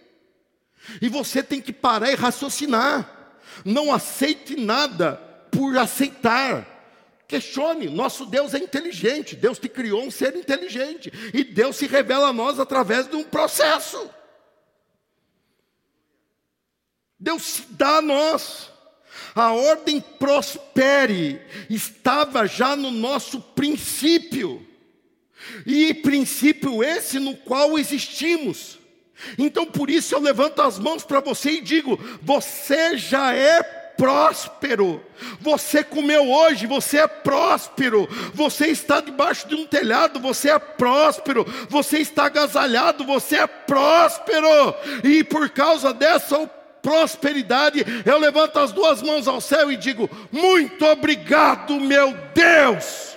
[1.01, 3.39] E você tem que parar e raciocinar.
[3.65, 5.15] Não aceite nada
[5.51, 6.75] por aceitar.
[7.27, 12.29] Questione, nosso Deus é inteligente, Deus te criou um ser inteligente, e Deus se revela
[12.29, 14.11] a nós através de um processo.
[17.19, 18.71] Deus se dá a nós.
[19.35, 24.65] A ordem prospere estava já no nosso princípio,
[25.67, 28.79] e princípio esse no qual existimos.
[29.39, 33.63] Então por isso eu levanto as mãos para você e digo: você já é
[33.97, 35.05] próspero.
[35.41, 38.09] Você comeu hoje, você é próspero.
[38.35, 41.45] Você está debaixo de um telhado, você é próspero.
[41.69, 44.75] Você está agasalhado, você é próspero.
[45.03, 46.51] E por causa dessa
[46.85, 53.17] prosperidade, eu levanto as duas mãos ao céu e digo: Muito obrigado, meu Deus.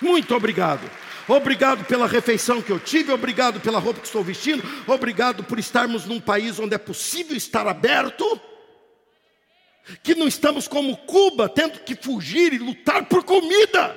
[0.00, 0.90] Muito obrigado.
[1.28, 6.04] Obrigado pela refeição que eu tive, obrigado pela roupa que estou vestindo, obrigado por estarmos
[6.04, 8.40] num país onde é possível estar aberto,
[10.02, 13.96] que não estamos como Cuba, tendo que fugir e lutar por comida.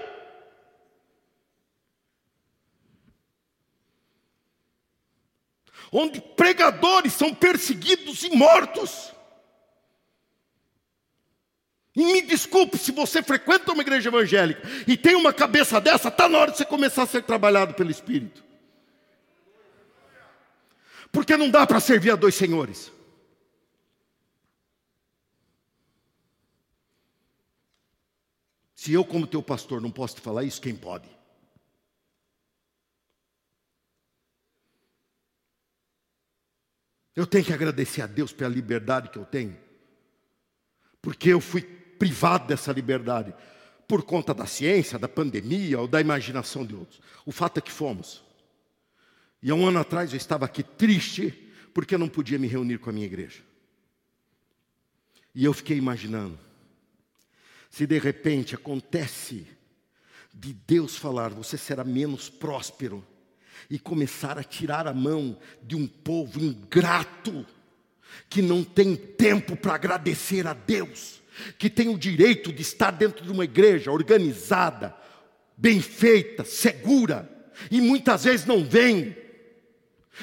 [5.97, 9.13] Onde pregadores são perseguidos e mortos.
[11.95, 16.27] E me desculpe se você frequenta uma igreja evangélica e tem uma cabeça dessa, está
[16.27, 18.43] na hora de você começar a ser trabalhado pelo Espírito.
[21.13, 22.91] Porque não dá para servir a dois senhores.
[28.75, 31.14] Se eu, como teu pastor, não posso te falar isso, quem pode?
[37.15, 39.57] Eu tenho que agradecer a Deus pela liberdade que eu tenho,
[41.01, 43.33] porque eu fui privado dessa liberdade
[43.87, 46.99] por conta da ciência, da pandemia ou da imaginação de outros.
[47.25, 48.23] O fato é que fomos.
[49.41, 51.31] E há um ano atrás eu estava aqui triste
[51.73, 53.43] porque eu não podia me reunir com a minha igreja.
[55.33, 56.39] E eu fiquei imaginando,
[57.69, 59.45] se de repente acontece
[60.33, 63.05] de Deus falar, você será menos próspero
[63.69, 67.45] e começar a tirar a mão de um povo ingrato,
[68.29, 71.21] que não tem tempo para agradecer a Deus,
[71.57, 74.95] que tem o direito de estar dentro de uma igreja organizada,
[75.57, 77.29] bem feita, segura,
[77.69, 79.15] e muitas vezes não vem.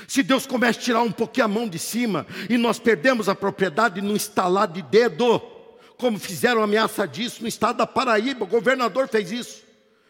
[0.08, 3.34] Se Deus começa a tirar um pouquinho a mão de cima e nós perdemos a
[3.34, 5.38] propriedade no instalar de dedo,
[5.96, 9.62] como fizeram ameaça disso no estado da Paraíba, o governador fez isso.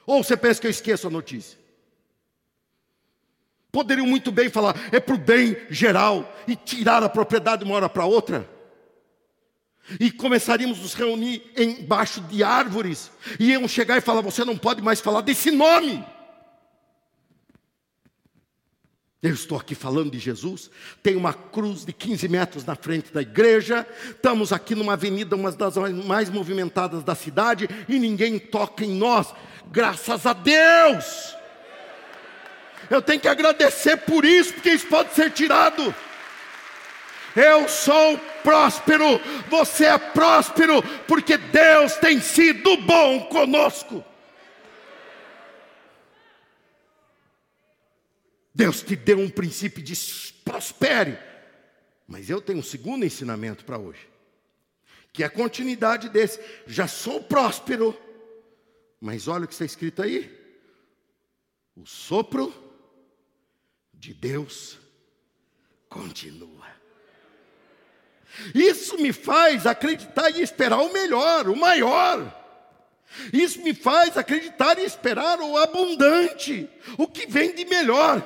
[0.06, 1.58] Ou você pensa que eu esqueço a notícia?
[3.72, 7.74] Poderiam muito bem falar, é para o bem geral, e tirar a propriedade de uma
[7.74, 8.46] hora para outra.
[9.98, 13.10] E começaríamos a nos reunir embaixo de árvores,
[13.40, 16.04] e iam chegar e falar: você não pode mais falar desse nome.
[19.22, 20.68] Eu estou aqui falando de Jesus,
[21.02, 25.50] tem uma cruz de 15 metros na frente da igreja, estamos aqui numa avenida, uma
[25.52, 29.32] das mais movimentadas da cidade, e ninguém toca em nós,
[29.70, 31.36] graças a Deus.
[32.92, 35.94] Eu tenho que agradecer por isso, porque isso pode ser tirado.
[37.34, 39.18] Eu sou próspero,
[39.48, 44.04] você é próspero, porque Deus tem sido bom conosco.
[48.54, 49.94] Deus te deu um princípio de
[50.44, 51.18] prospere.
[52.06, 54.06] Mas eu tenho um segundo ensinamento para hoje,
[55.14, 56.38] que é a continuidade desse.
[56.66, 57.98] Já sou próspero,
[59.00, 60.30] mas olha o que está escrito aí:
[61.74, 62.70] o sopro
[64.02, 64.80] de Deus
[65.88, 66.66] continua.
[68.52, 72.40] Isso me faz acreditar e esperar o melhor, o maior.
[73.32, 78.16] Isso me faz acreditar e esperar o abundante, o que vem de melhor.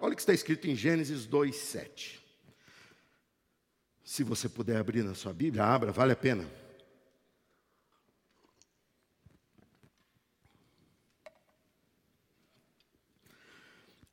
[0.00, 2.18] Olha o que está escrito em Gênesis 2, 7.
[4.02, 6.48] Se você puder abrir na sua Bíblia, abra, vale a pena.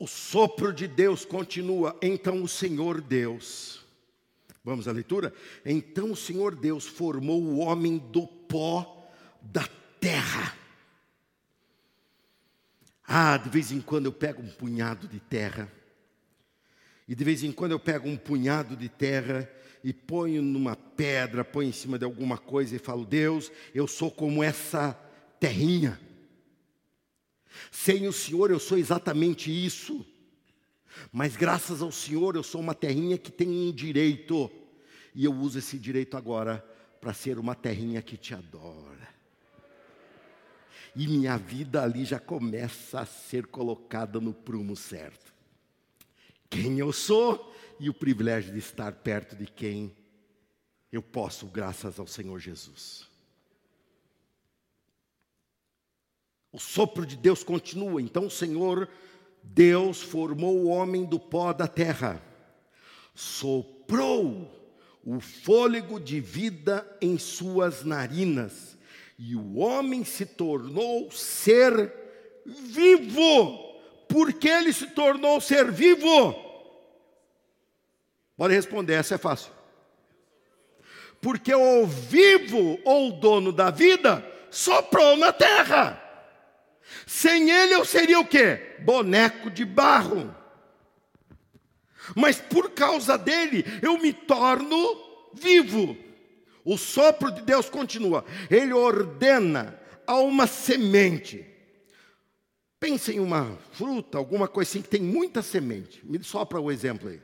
[0.04, 1.98] O sopro de Deus continua.
[2.02, 3.86] Então o Senhor Deus,
[4.62, 5.34] vamos à leitura?
[5.66, 9.10] Então o Senhor Deus formou o homem do pó
[9.42, 9.66] da
[10.02, 10.58] terra.
[13.08, 15.72] Ah, de vez em quando eu pego um punhado de terra,
[17.08, 19.50] e de vez em quando eu pego um punhado de terra
[19.86, 24.12] e ponho numa pedra, ponho em cima de alguma coisa e falo: Deus, eu sou
[24.12, 25.00] como essa
[25.40, 25.98] terrinha.
[27.72, 30.06] Sem o Senhor eu sou exatamente isso.
[31.12, 34.50] Mas graças ao Senhor eu sou uma terrinha que tem um direito.
[35.16, 36.64] E eu uso esse direito agora
[37.00, 39.14] para ser uma terrinha que te adora.
[40.96, 45.34] E minha vida ali já começa a ser colocada no prumo certo.
[46.50, 49.96] Quem eu sou e o privilégio de estar perto de quem
[50.92, 53.13] eu posso, graças ao Senhor Jesus.
[56.54, 58.00] O sopro de Deus continua.
[58.00, 58.88] Então o Senhor
[59.42, 62.22] Deus formou o homem do pó da terra,
[63.14, 64.50] soprou
[65.04, 68.78] o fôlego de vida em suas narinas,
[69.20, 71.92] e o homem se tornou ser
[72.46, 73.74] vivo.
[74.08, 76.36] Por que ele se tornou ser vivo?
[78.38, 79.52] Pode responder, essa é fácil.
[81.20, 86.03] Porque o vivo ou o dono da vida soprou na terra.
[87.06, 88.78] Sem ele eu seria o quê?
[88.80, 90.34] Boneco de barro.
[92.16, 94.78] Mas por causa dele eu me torno
[95.34, 95.98] vivo.
[96.66, 98.24] O sopro de Deus continua.
[98.50, 101.46] Ele ordena a uma semente.
[102.80, 106.02] Pense em uma fruta, alguma coisa assim que tem muita semente.
[106.04, 107.22] Me sopra o exemplo aí.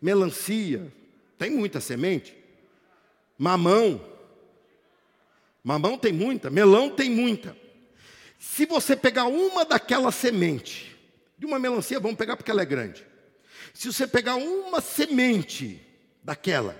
[0.00, 0.92] Melancia,
[1.38, 2.36] tem muita semente.
[3.38, 4.00] Mamão.
[5.62, 7.56] Mamão tem muita, melão tem muita.
[8.48, 10.96] Se você pegar uma daquela semente,
[11.36, 13.04] de uma melancia, vamos pegar porque ela é grande.
[13.74, 15.84] Se você pegar uma semente
[16.22, 16.74] daquela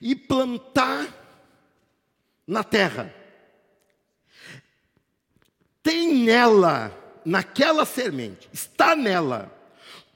[0.00, 1.06] e plantar
[2.44, 3.14] na terra,
[5.80, 6.90] tem nela,
[7.24, 9.52] naquela semente, está nela,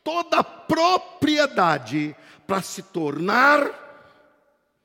[0.02, 3.70] toda a propriedade para se tornar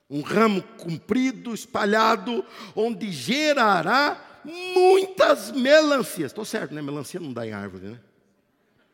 [0.08, 2.46] um ramo comprido, espalhado,
[2.76, 6.32] onde gerará muitas melancias.
[6.32, 6.82] Estou certo, né?
[6.82, 8.00] Melancia não dá em árvore, né?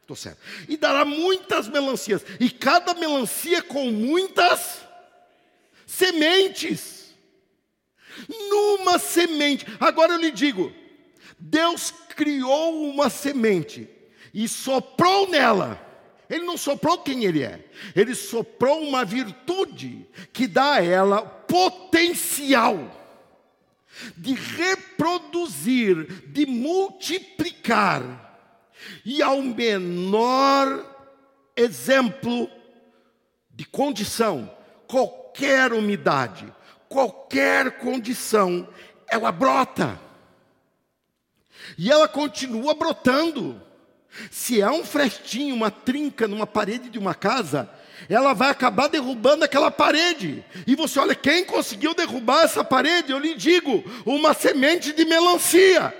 [0.02, 0.39] Estou certo.
[0.68, 2.26] E dará muitas melancias.
[2.39, 4.80] E cada melancia com muitas
[5.86, 7.14] sementes.
[8.28, 9.66] Numa semente.
[9.80, 10.74] Agora eu lhe digo:
[11.38, 13.88] Deus criou uma semente
[14.34, 15.86] e soprou nela.
[16.30, 22.99] Ele não soprou quem ele é, ele soprou uma virtude que dá a ela potencial
[24.18, 28.28] de reproduzir, de multiplicar
[29.06, 30.86] e ao menor
[31.56, 32.50] exemplo
[33.52, 34.50] de condição,
[34.88, 36.52] qualquer umidade,
[36.88, 38.68] qualquer condição,
[39.08, 40.00] ela brota.
[41.78, 43.62] E ela continua brotando.
[44.32, 47.70] Se é um frestinho, uma trinca numa parede de uma casa,
[48.08, 50.43] ela vai acabar derrubando aquela parede.
[50.66, 53.12] E você olha, quem conseguiu derrubar essa parede?
[53.12, 55.93] Eu lhe digo, uma semente de melancia.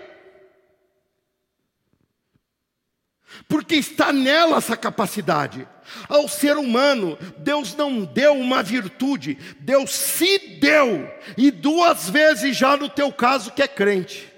[3.50, 5.68] porque está nela essa capacidade.
[6.08, 12.78] Ao ser humano, Deus não deu uma virtude, Deus se deu, e duas vezes já
[12.78, 14.32] no teu caso que é crente.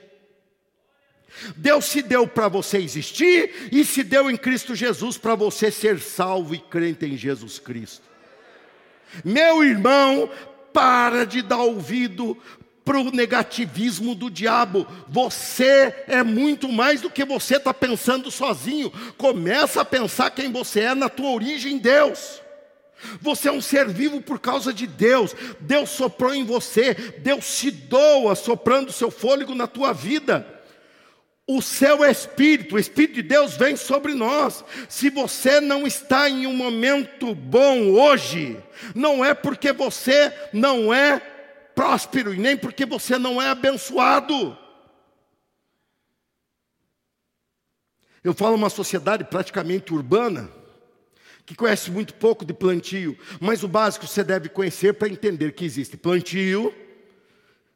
[1.55, 5.99] Deus se deu para você existir e se deu em Cristo Jesus para você ser
[5.99, 8.03] salvo e crente em Jesus Cristo.
[9.23, 10.29] Meu irmão,
[10.71, 12.37] para de dar ouvido
[12.83, 14.87] para o negativismo do diabo.
[15.07, 18.91] Você é muito mais do que você está pensando sozinho.
[19.17, 22.41] Começa a pensar quem você é na tua origem, Deus.
[23.19, 25.35] Você é um ser vivo por causa de Deus.
[25.59, 26.93] Deus soprou em você.
[26.93, 30.50] Deus se doa soprando seu fôlego na tua vida.
[31.47, 34.63] O céu é espírito, o espírito de Deus vem sobre nós.
[34.87, 38.57] Se você não está em um momento bom hoje,
[38.95, 41.19] não é porque você não é
[41.75, 44.57] próspero e nem porque você não é abençoado.
[48.23, 50.49] Eu falo uma sociedade praticamente urbana,
[51.43, 55.65] que conhece muito pouco de plantio, mas o básico você deve conhecer para entender que
[55.65, 56.73] existe plantio,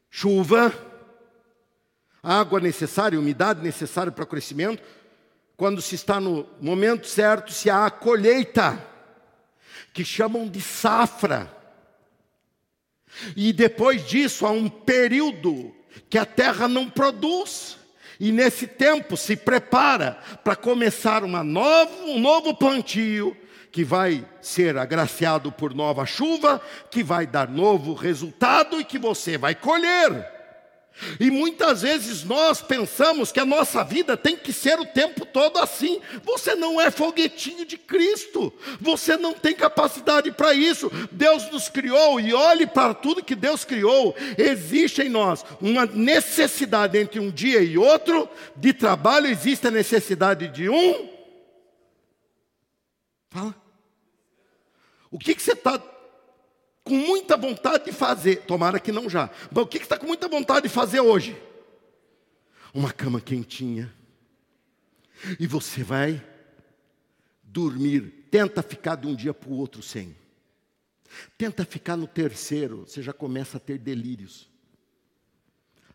[0.10, 0.72] chuva,
[2.26, 4.82] água necessária, umidade necessária para o crescimento.
[5.56, 8.84] Quando se está no momento certo, se há a colheita,
[9.94, 11.50] que chamam de safra.
[13.36, 15.74] E depois disso há um período
[16.10, 17.78] que a terra não produz.
[18.20, 23.36] E nesse tempo se prepara para começar uma novo, um novo plantio,
[23.72, 29.38] que vai ser agraciado por nova chuva, que vai dar novo resultado e que você
[29.38, 30.35] vai colher.
[31.20, 35.58] E muitas vezes nós pensamos que a nossa vida tem que ser o tempo todo
[35.58, 36.02] assim.
[36.24, 38.54] Você não é foguetinho de Cristo.
[38.80, 40.92] Você não tem capacidade para isso.
[41.12, 44.16] Deus nos criou e olhe para tudo que Deus criou.
[44.38, 50.48] Existe em nós uma necessidade entre um dia e outro de trabalho, existe a necessidade
[50.48, 51.10] de um.
[53.30, 53.56] Fala.
[55.12, 55.78] O que, que você está
[56.86, 60.30] com muita vontade de fazer, tomara que não já, mas o que está com muita
[60.30, 61.36] vontade de fazer hoje?
[62.72, 63.92] Uma cama quentinha,
[65.40, 66.24] e você vai
[67.44, 70.16] dormir, tenta ficar de um dia para o outro sem,
[71.38, 74.48] tenta ficar no terceiro, você já começa a ter delírios,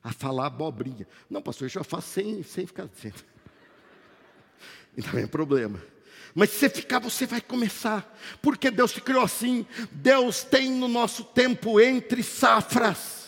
[0.03, 1.07] a falar abobrinha.
[1.29, 3.13] Não, pastor, eu já faço sem, sem ficar sem.
[4.99, 5.81] Então é problema.
[6.35, 8.17] Mas se você ficar, você vai começar.
[8.41, 9.67] Porque Deus te criou assim.
[9.91, 13.20] Deus tem no nosso tempo entre safras.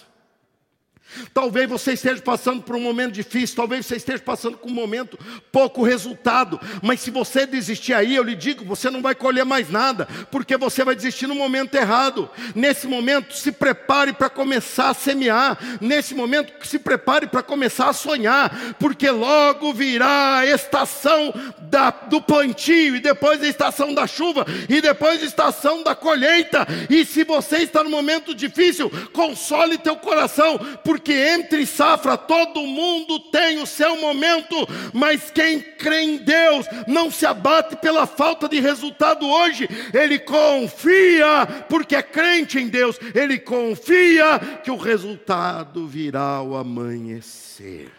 [1.32, 5.18] Talvez você esteja passando por um momento difícil, talvez você esteja passando por um momento
[5.50, 9.70] pouco resultado, mas se você desistir aí, eu lhe digo, você não vai colher mais
[9.70, 12.30] nada, porque você vai desistir no momento errado.
[12.54, 17.92] Nesse momento, se prepare para começar a semear, nesse momento, se prepare para começar a
[17.92, 21.32] sonhar, porque logo virá a estação
[21.62, 26.66] da, do plantio, e depois a estação da chuva, e depois a estação da colheita.
[26.88, 32.64] E se você está no momento difícil, console teu coração, porque porque entre safra todo
[32.64, 34.54] mundo tem o seu momento,
[34.92, 41.64] mas quem crê em Deus não se abate pela falta de resultado hoje, ele confia,
[41.68, 47.90] porque é crente em Deus, ele confia que o resultado virá ao amanhecer.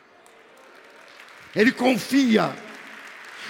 [1.54, 2.56] Ele confia.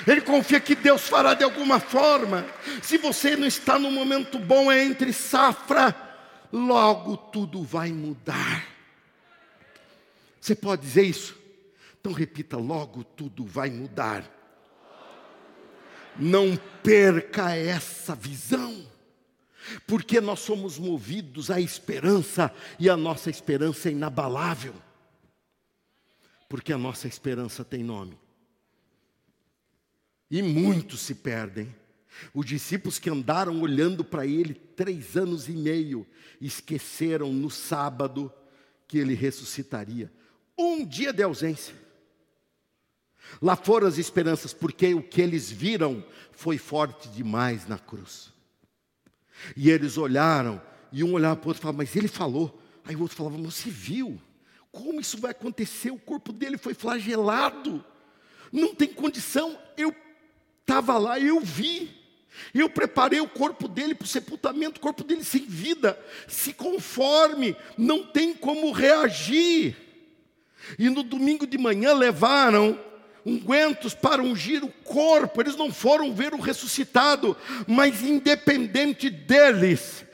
[0.07, 2.43] Ele confia que Deus fará de alguma forma.
[2.81, 5.95] Se você não está no momento bom, é entre safra,
[6.51, 8.72] logo tudo vai mudar.
[10.43, 11.39] Você pode dizer isso?
[12.01, 14.29] Então repita: logo tudo vai mudar.
[16.19, 18.85] Não perca essa visão,
[19.87, 24.75] porque nós somos movidos à esperança e a nossa esperança é inabalável,
[26.49, 28.19] porque a nossa esperança tem nome.
[30.29, 31.73] E muitos se perdem.
[32.33, 36.05] Os discípulos que andaram olhando para ele três anos e meio,
[36.41, 38.29] esqueceram no sábado
[38.89, 40.11] que ele ressuscitaria.
[40.57, 41.75] Um dia de ausência.
[43.41, 48.31] Lá foram as esperanças, porque o que eles viram foi forte demais na cruz.
[49.55, 52.61] E eles olharam, e um olhava para o outro e falava, mas ele falou.
[52.85, 54.21] Aí o outro falava, mas você viu?
[54.71, 55.91] Como isso vai acontecer?
[55.91, 57.83] O corpo dele foi flagelado.
[58.51, 59.57] Não tem condição.
[59.75, 59.93] Eu
[60.61, 62.03] estava lá, eu vi.
[62.53, 67.55] Eu preparei o corpo dele para o sepultamento, o corpo dele sem vida, se conforme,
[67.77, 69.75] não tem como reagir.
[70.77, 72.77] E no domingo de manhã levaram
[73.25, 80.05] ungüentos para ungir o corpo, eles não foram ver o ressuscitado, mas independente deles,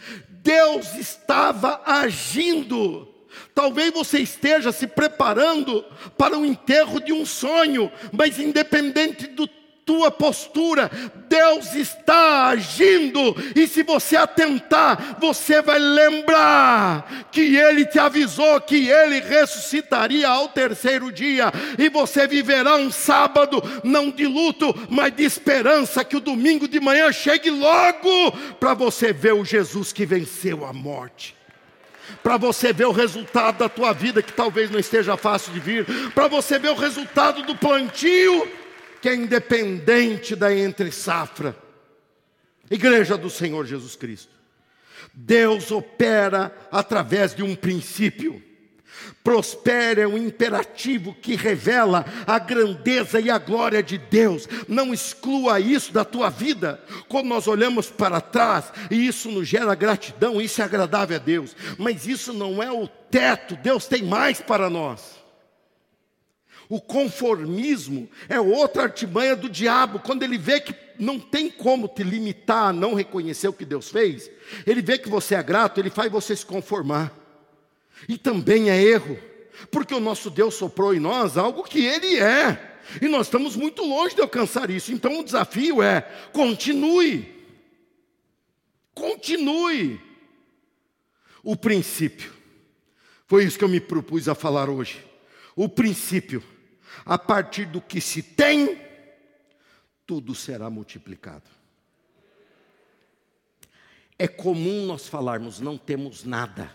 [0.44, 3.08] Deus estava agindo.
[3.54, 5.84] Talvez você esteja se preparando
[6.18, 9.48] para o enterro de um sonho, mas independente do
[9.90, 10.92] tua postura,
[11.28, 18.88] Deus está agindo, e se você atentar, você vai lembrar que Ele te avisou que
[18.88, 25.24] Ele ressuscitaria ao terceiro dia, e você viverá um sábado, não de luto, mas de
[25.24, 30.66] esperança, que o domingo de manhã chegue logo, para você ver o Jesus que venceu
[30.66, 31.36] a morte
[32.24, 35.86] para você ver o resultado da tua vida, que talvez não esteja fácil de vir,
[36.12, 38.48] para você ver o resultado do plantio
[39.02, 41.56] que é independente da entre safra.
[42.70, 44.32] Igreja do Senhor Jesus Cristo.
[45.14, 48.44] Deus opera através de um princípio.
[49.24, 54.48] Prospere é um imperativo que revela a grandeza e a glória de Deus.
[54.68, 56.82] Não exclua isso da tua vida.
[57.08, 61.56] Quando nós olhamos para trás e isso nos gera gratidão, isso é agradável a Deus.
[61.78, 63.56] Mas isso não é o teto.
[63.58, 65.19] Deus tem mais para nós.
[66.70, 70.00] O conformismo é outra artimanha do diabo.
[70.00, 73.90] Quando ele vê que não tem como te limitar a não reconhecer o que Deus
[73.90, 74.30] fez,
[74.68, 77.12] ele vê que você é grato, ele faz você se conformar.
[78.08, 79.18] E também é erro,
[79.72, 82.78] porque o nosso Deus soprou em nós algo que ele é.
[83.02, 84.92] E nós estamos muito longe de alcançar isso.
[84.94, 86.02] Então o desafio é:
[86.32, 87.36] continue.
[88.94, 90.00] Continue.
[91.44, 92.32] O princípio.
[93.26, 95.04] Foi isso que eu me propus a falar hoje.
[95.56, 96.44] O princípio
[97.06, 98.80] a partir do que se tem,
[100.06, 101.50] tudo será multiplicado.
[104.18, 106.74] É comum nós falarmos, não temos nada.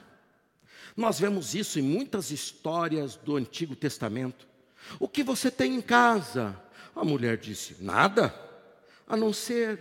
[0.97, 4.47] Nós vemos isso em muitas histórias do Antigo Testamento.
[4.99, 6.61] O que você tem em casa?
[6.95, 8.35] A mulher disse: Nada,
[9.07, 9.79] a não ser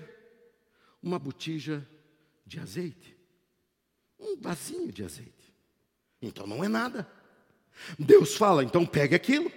[1.01, 1.87] uma botija
[2.45, 3.15] de azeite,
[4.19, 5.53] um vasinho de azeite.
[6.21, 7.07] Então não é nada.
[7.99, 9.51] Deus fala: então pegue aquilo.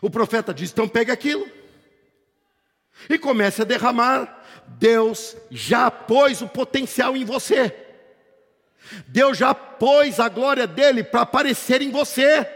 [0.00, 1.46] O profeta diz: então pegue aquilo
[3.08, 4.40] e comece a derramar.
[4.66, 7.74] Deus já pôs o potencial em você.
[9.08, 12.46] Deus já pôs a glória dele para aparecer em você.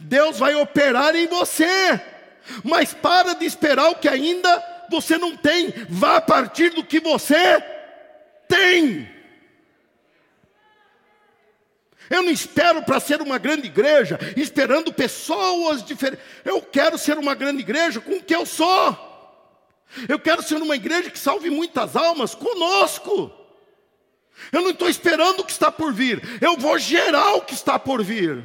[0.00, 2.00] Deus vai operar em você.
[2.64, 5.72] Mas para de esperar o que ainda você não tem.
[5.88, 7.62] Vá a partir do que você
[8.48, 9.11] tem.
[12.12, 16.22] Eu não espero para ser uma grande igreja, esperando pessoas diferentes.
[16.44, 18.98] Eu quero ser uma grande igreja com o que eu sou.
[20.06, 23.32] Eu quero ser uma igreja que salve muitas almas conosco.
[24.52, 27.78] Eu não estou esperando o que está por vir, eu vou gerar o que está
[27.78, 28.44] por vir.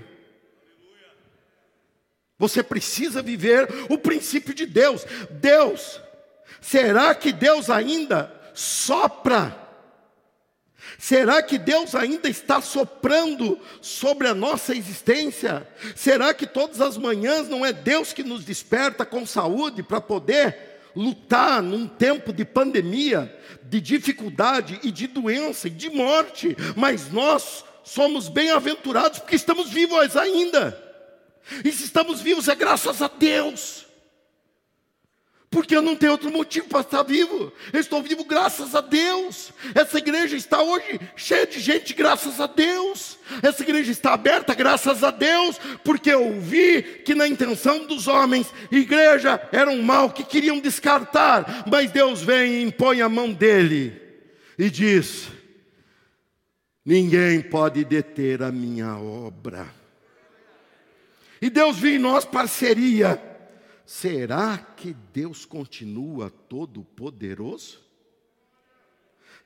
[2.39, 5.05] Você precisa viver o princípio de Deus.
[5.30, 5.99] Deus,
[6.61, 9.66] será que Deus ainda sopra?
[10.98, 15.68] Será que Deus ainda está soprando sobre a nossa existência?
[15.95, 20.58] Será que todas as manhãs não é Deus que nos desperta com saúde para poder
[20.95, 23.34] lutar num tempo de pandemia,
[23.64, 26.58] de dificuldade e de doença e de morte?
[26.76, 30.84] Mas nós somos bem-aventurados porque estamos vivos ainda.
[31.64, 33.87] E se estamos vivos é graças a Deus.
[35.50, 37.54] Porque eu não tenho outro motivo para estar vivo.
[37.72, 39.54] Eu estou vivo graças a Deus.
[39.74, 43.18] Essa igreja está hoje cheia de gente, graças a Deus.
[43.41, 48.54] Essa igreja está aberta, graças a Deus, porque eu vi que na intenção dos homens,
[48.70, 54.02] igreja era um mal que queriam descartar, mas Deus vem e impõe a mão dele
[54.60, 55.30] e diz:
[56.86, 59.68] Ninguém pode deter a minha obra.
[61.41, 63.22] E Deus viu em nós parceria.
[63.88, 67.87] Será que Deus continua todo poderoso?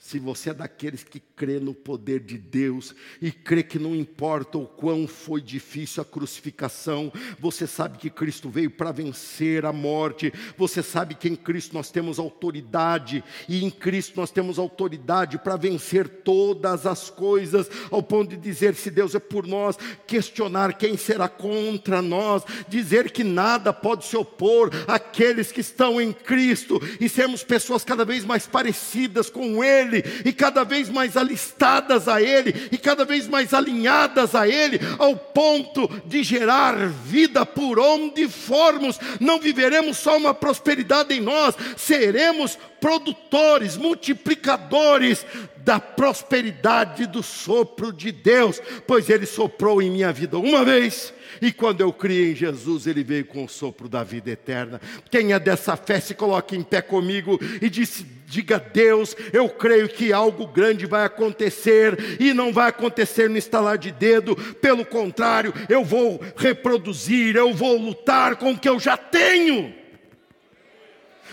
[0.04, 4.58] Se você é daqueles que crê no poder de Deus e crê que não importa
[4.58, 10.34] o quão foi difícil a crucificação, você sabe que Cristo veio para vencer a morte,
[10.58, 15.56] você sabe que em Cristo nós temos autoridade e em Cristo nós temos autoridade para
[15.56, 19.78] vencer todas as coisas, ao ponto de dizer se Deus é por nós,
[20.08, 26.12] questionar quem será contra nós, dizer que nada pode se opor àqueles que estão em
[26.12, 31.18] Cristo e sermos pessoas cada vez mais parecidas com Ele ele, e cada vez mais
[31.18, 37.46] alistadas a Ele, e cada vez mais alinhadas a Ele, ao ponto de gerar vida
[37.46, 39.00] por onde formos.
[39.20, 45.26] Não viveremos só uma prosperidade em nós, seremos produtores, multiplicadores
[45.58, 51.52] da prosperidade do sopro de Deus, pois Ele soprou em minha vida uma vez e
[51.52, 54.82] quando eu criei em Jesus, Ele veio com o sopro da vida eterna.
[55.10, 59.90] Quem é dessa fé, se coloque em pé comigo e disse, diga: Deus, eu creio
[59.90, 65.54] que algo grande vai acontecer e não vai acontecer no estalar de dedo, pelo contrário,
[65.68, 69.81] eu vou reproduzir, eu vou lutar com o que eu já tenho.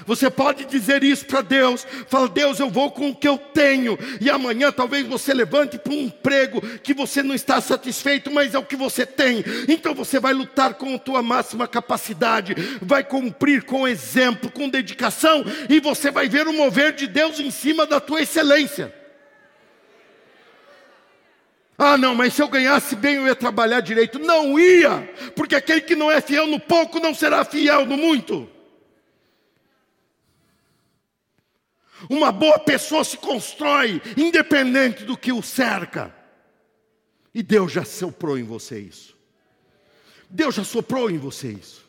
[0.09, 1.87] Você pode dizer isso para Deus.
[2.09, 3.99] Fala, Deus, eu vou com o que eu tenho.
[4.23, 8.59] E amanhã talvez você levante para um emprego que você não está satisfeito, mas é
[8.59, 9.45] o que você tem.
[9.69, 15.45] Então você vai lutar com a tua máxima capacidade, vai cumprir com exemplo, com dedicação,
[15.69, 18.95] e você vai ver o mover de Deus em cima da tua excelência.
[21.77, 24.19] Ah, não, mas se eu ganhasse bem eu ia trabalhar direito.
[24.19, 25.07] Não ia,
[25.37, 28.57] porque aquele que não é fiel no pouco não será fiel no muito.
[32.09, 36.15] Uma boa pessoa se constrói independente do que o cerca.
[37.35, 39.17] E Deus já soprou em você isso.
[40.31, 41.89] Deus já soprou em você isso.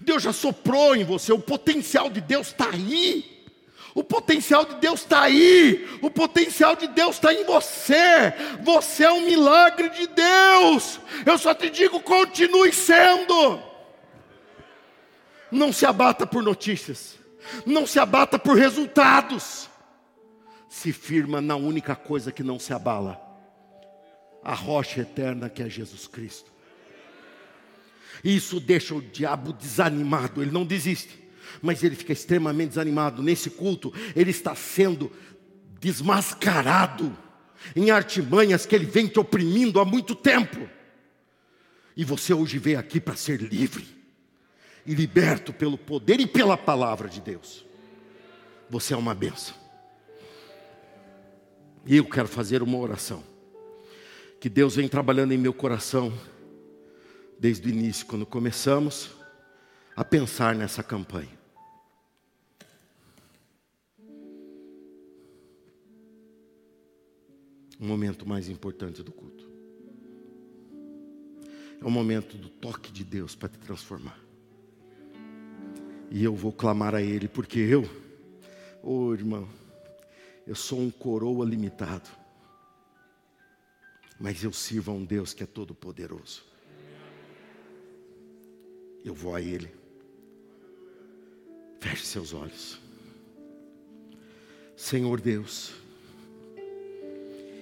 [0.00, 1.32] Deus já soprou em você.
[1.32, 3.38] O potencial de Deus está aí.
[3.94, 5.88] O potencial de Deus está aí.
[6.02, 8.32] O potencial de Deus está em você.
[8.62, 11.00] Você é um milagre de Deus.
[11.24, 13.60] Eu só te digo, continue sendo.
[15.50, 17.17] Não se abata por notícias.
[17.64, 19.68] Não se abata por resultados.
[20.68, 23.20] Se firma na única coisa que não se abala:
[24.42, 26.52] a rocha eterna que é Jesus Cristo.
[28.22, 31.22] Isso deixa o diabo desanimado, ele não desiste,
[31.62, 33.22] mas ele fica extremamente desanimado.
[33.22, 35.12] Nesse culto, ele está sendo
[35.80, 37.16] desmascarado
[37.76, 40.68] em artimanhas que ele vem te oprimindo há muito tempo.
[41.96, 43.97] E você hoje veio aqui para ser livre
[44.88, 47.62] e liberto pelo poder e pela palavra de Deus.
[48.70, 49.54] Você é uma benção.
[51.84, 53.22] E eu quero fazer uma oração.
[54.40, 56.10] Que Deus vem trabalhando em meu coração
[57.38, 59.10] desde o início, quando começamos
[59.94, 61.38] a pensar nessa campanha.
[67.78, 69.46] O momento mais importante do culto.
[71.78, 74.27] É o momento do toque de Deus para te transformar.
[76.10, 77.88] E eu vou clamar a Ele, porque eu,
[78.82, 79.48] oh irmão,
[80.46, 82.08] eu sou um coroa limitado.
[84.18, 86.42] Mas eu sirvo a um Deus que é todo poderoso.
[89.04, 89.70] Eu vou a Ele.
[91.78, 92.80] Feche seus olhos.
[94.74, 95.72] Senhor Deus,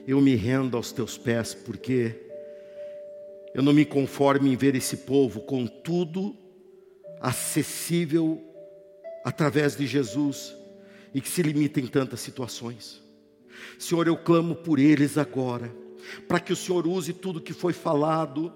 [0.07, 2.15] eu me rendo aos teus pés, porque
[3.53, 6.37] eu não me conformo em ver esse povo com tudo
[7.21, 8.43] acessível
[9.25, 10.55] através de Jesus
[11.13, 13.03] e que se limita em tantas situações.
[13.79, 15.75] Senhor, eu clamo por eles agora,
[16.29, 18.53] para que o Senhor use tudo que foi falado,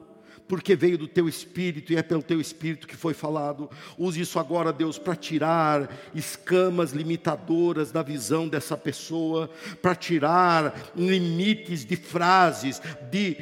[0.47, 3.71] porque veio do teu espírito e é pelo teu espírito que foi falado.
[3.97, 9.49] Use isso agora, Deus, para tirar escamas limitadoras da visão dessa pessoa,
[9.81, 13.37] para tirar limites de frases, de,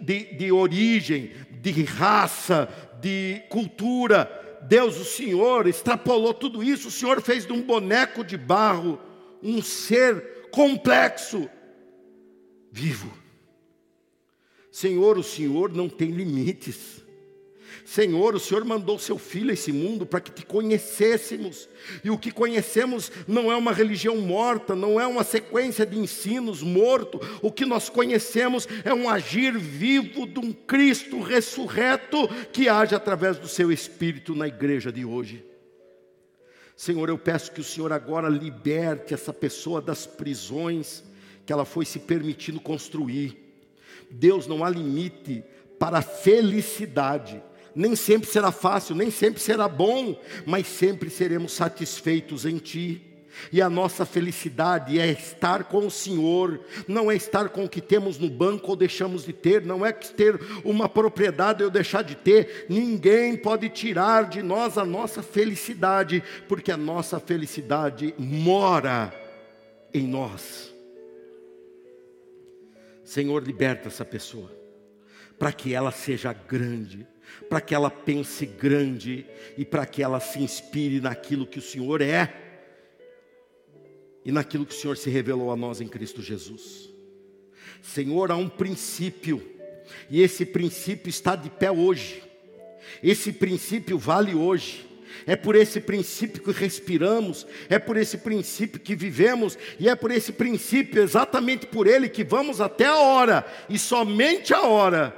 [0.00, 2.68] de, de origem, de raça,
[3.00, 8.36] de cultura Deus, o Senhor, extrapolou tudo isso, o Senhor fez de um boneco de
[8.36, 8.98] barro
[9.42, 11.48] um ser complexo,
[12.70, 13.12] vivo.
[14.70, 17.04] Senhor, o Senhor não tem limites.
[17.88, 21.70] Senhor, o Senhor mandou seu filho a esse mundo para que te conhecêssemos.
[22.04, 26.62] E o que conhecemos não é uma religião morta, não é uma sequência de ensinos
[26.62, 27.18] morto.
[27.40, 33.38] O que nós conhecemos é um agir vivo de um Cristo ressurreto que age através
[33.38, 35.42] do seu espírito na igreja de hoje.
[36.76, 41.02] Senhor, eu peço que o Senhor agora liberte essa pessoa das prisões
[41.46, 43.34] que ela foi se permitindo construir.
[44.10, 45.42] Deus não há limite
[45.78, 47.42] para a felicidade
[47.74, 53.08] Nem sempre será fácil, nem sempre será bom, mas sempre seremos satisfeitos em Ti.
[53.52, 57.80] E a nossa felicidade é estar com o Senhor, não é estar com o que
[57.80, 62.14] temos no banco ou deixamos de ter, não é ter uma propriedade ou deixar de
[62.14, 62.66] ter.
[62.68, 69.12] Ninguém pode tirar de nós a nossa felicidade, porque a nossa felicidade mora
[69.92, 70.74] em nós.
[73.04, 74.52] Senhor, liberta essa pessoa,
[75.38, 77.06] para que ela seja grande,
[77.48, 79.26] para que ela pense grande
[79.56, 82.34] e para que ela se inspire naquilo que o Senhor é
[84.24, 86.90] e naquilo que o Senhor se revelou a nós em Cristo Jesus.
[87.80, 89.42] Senhor, há um princípio,
[90.10, 92.22] e esse princípio está de pé hoje,
[93.02, 94.86] esse princípio vale hoje.
[95.26, 100.10] É por esse princípio que respiramos, é por esse princípio que vivemos, e é por
[100.10, 105.16] esse princípio, exatamente por ele, que vamos até a hora, e somente a hora,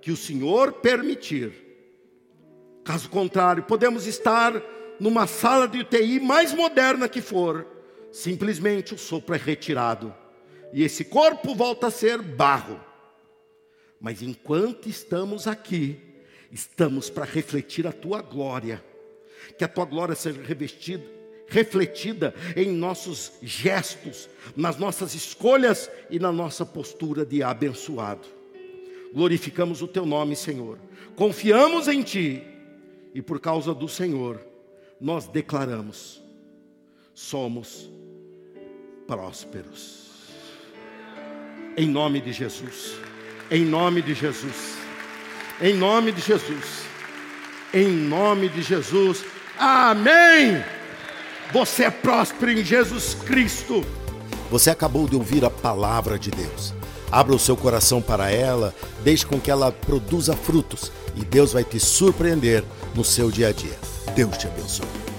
[0.00, 1.52] que o Senhor permitir.
[2.84, 4.62] Caso contrário, podemos estar
[4.98, 7.66] numa sala de UTI mais moderna que for,
[8.10, 10.14] simplesmente o sopro é retirado
[10.72, 12.80] e esse corpo volta a ser barro.
[14.00, 15.98] Mas enquanto estamos aqui,
[16.50, 18.82] estamos para refletir a tua glória,
[19.58, 21.04] que a tua glória seja revestida,
[21.46, 28.39] refletida em nossos gestos, nas nossas escolhas e na nossa postura de abençoado.
[29.12, 30.78] Glorificamos o teu nome, Senhor.
[31.16, 32.42] Confiamos em ti
[33.14, 34.40] e por causa do Senhor,
[35.00, 36.22] nós declaramos:
[37.14, 37.90] somos
[39.06, 40.10] prósperos.
[41.76, 42.94] Em nome de Jesus.
[43.50, 44.76] Em nome de Jesus.
[45.60, 46.84] Em nome de Jesus.
[47.72, 49.24] Em nome de Jesus.
[49.58, 50.62] Amém.
[51.52, 53.84] Você é próspero em Jesus Cristo.
[54.50, 56.79] Você acabou de ouvir a palavra de Deus.
[57.10, 61.64] Abra o seu coração para ela, deixe com que ela produza frutos e Deus vai
[61.64, 63.76] te surpreender no seu dia a dia.
[64.14, 65.09] Deus te abençoe.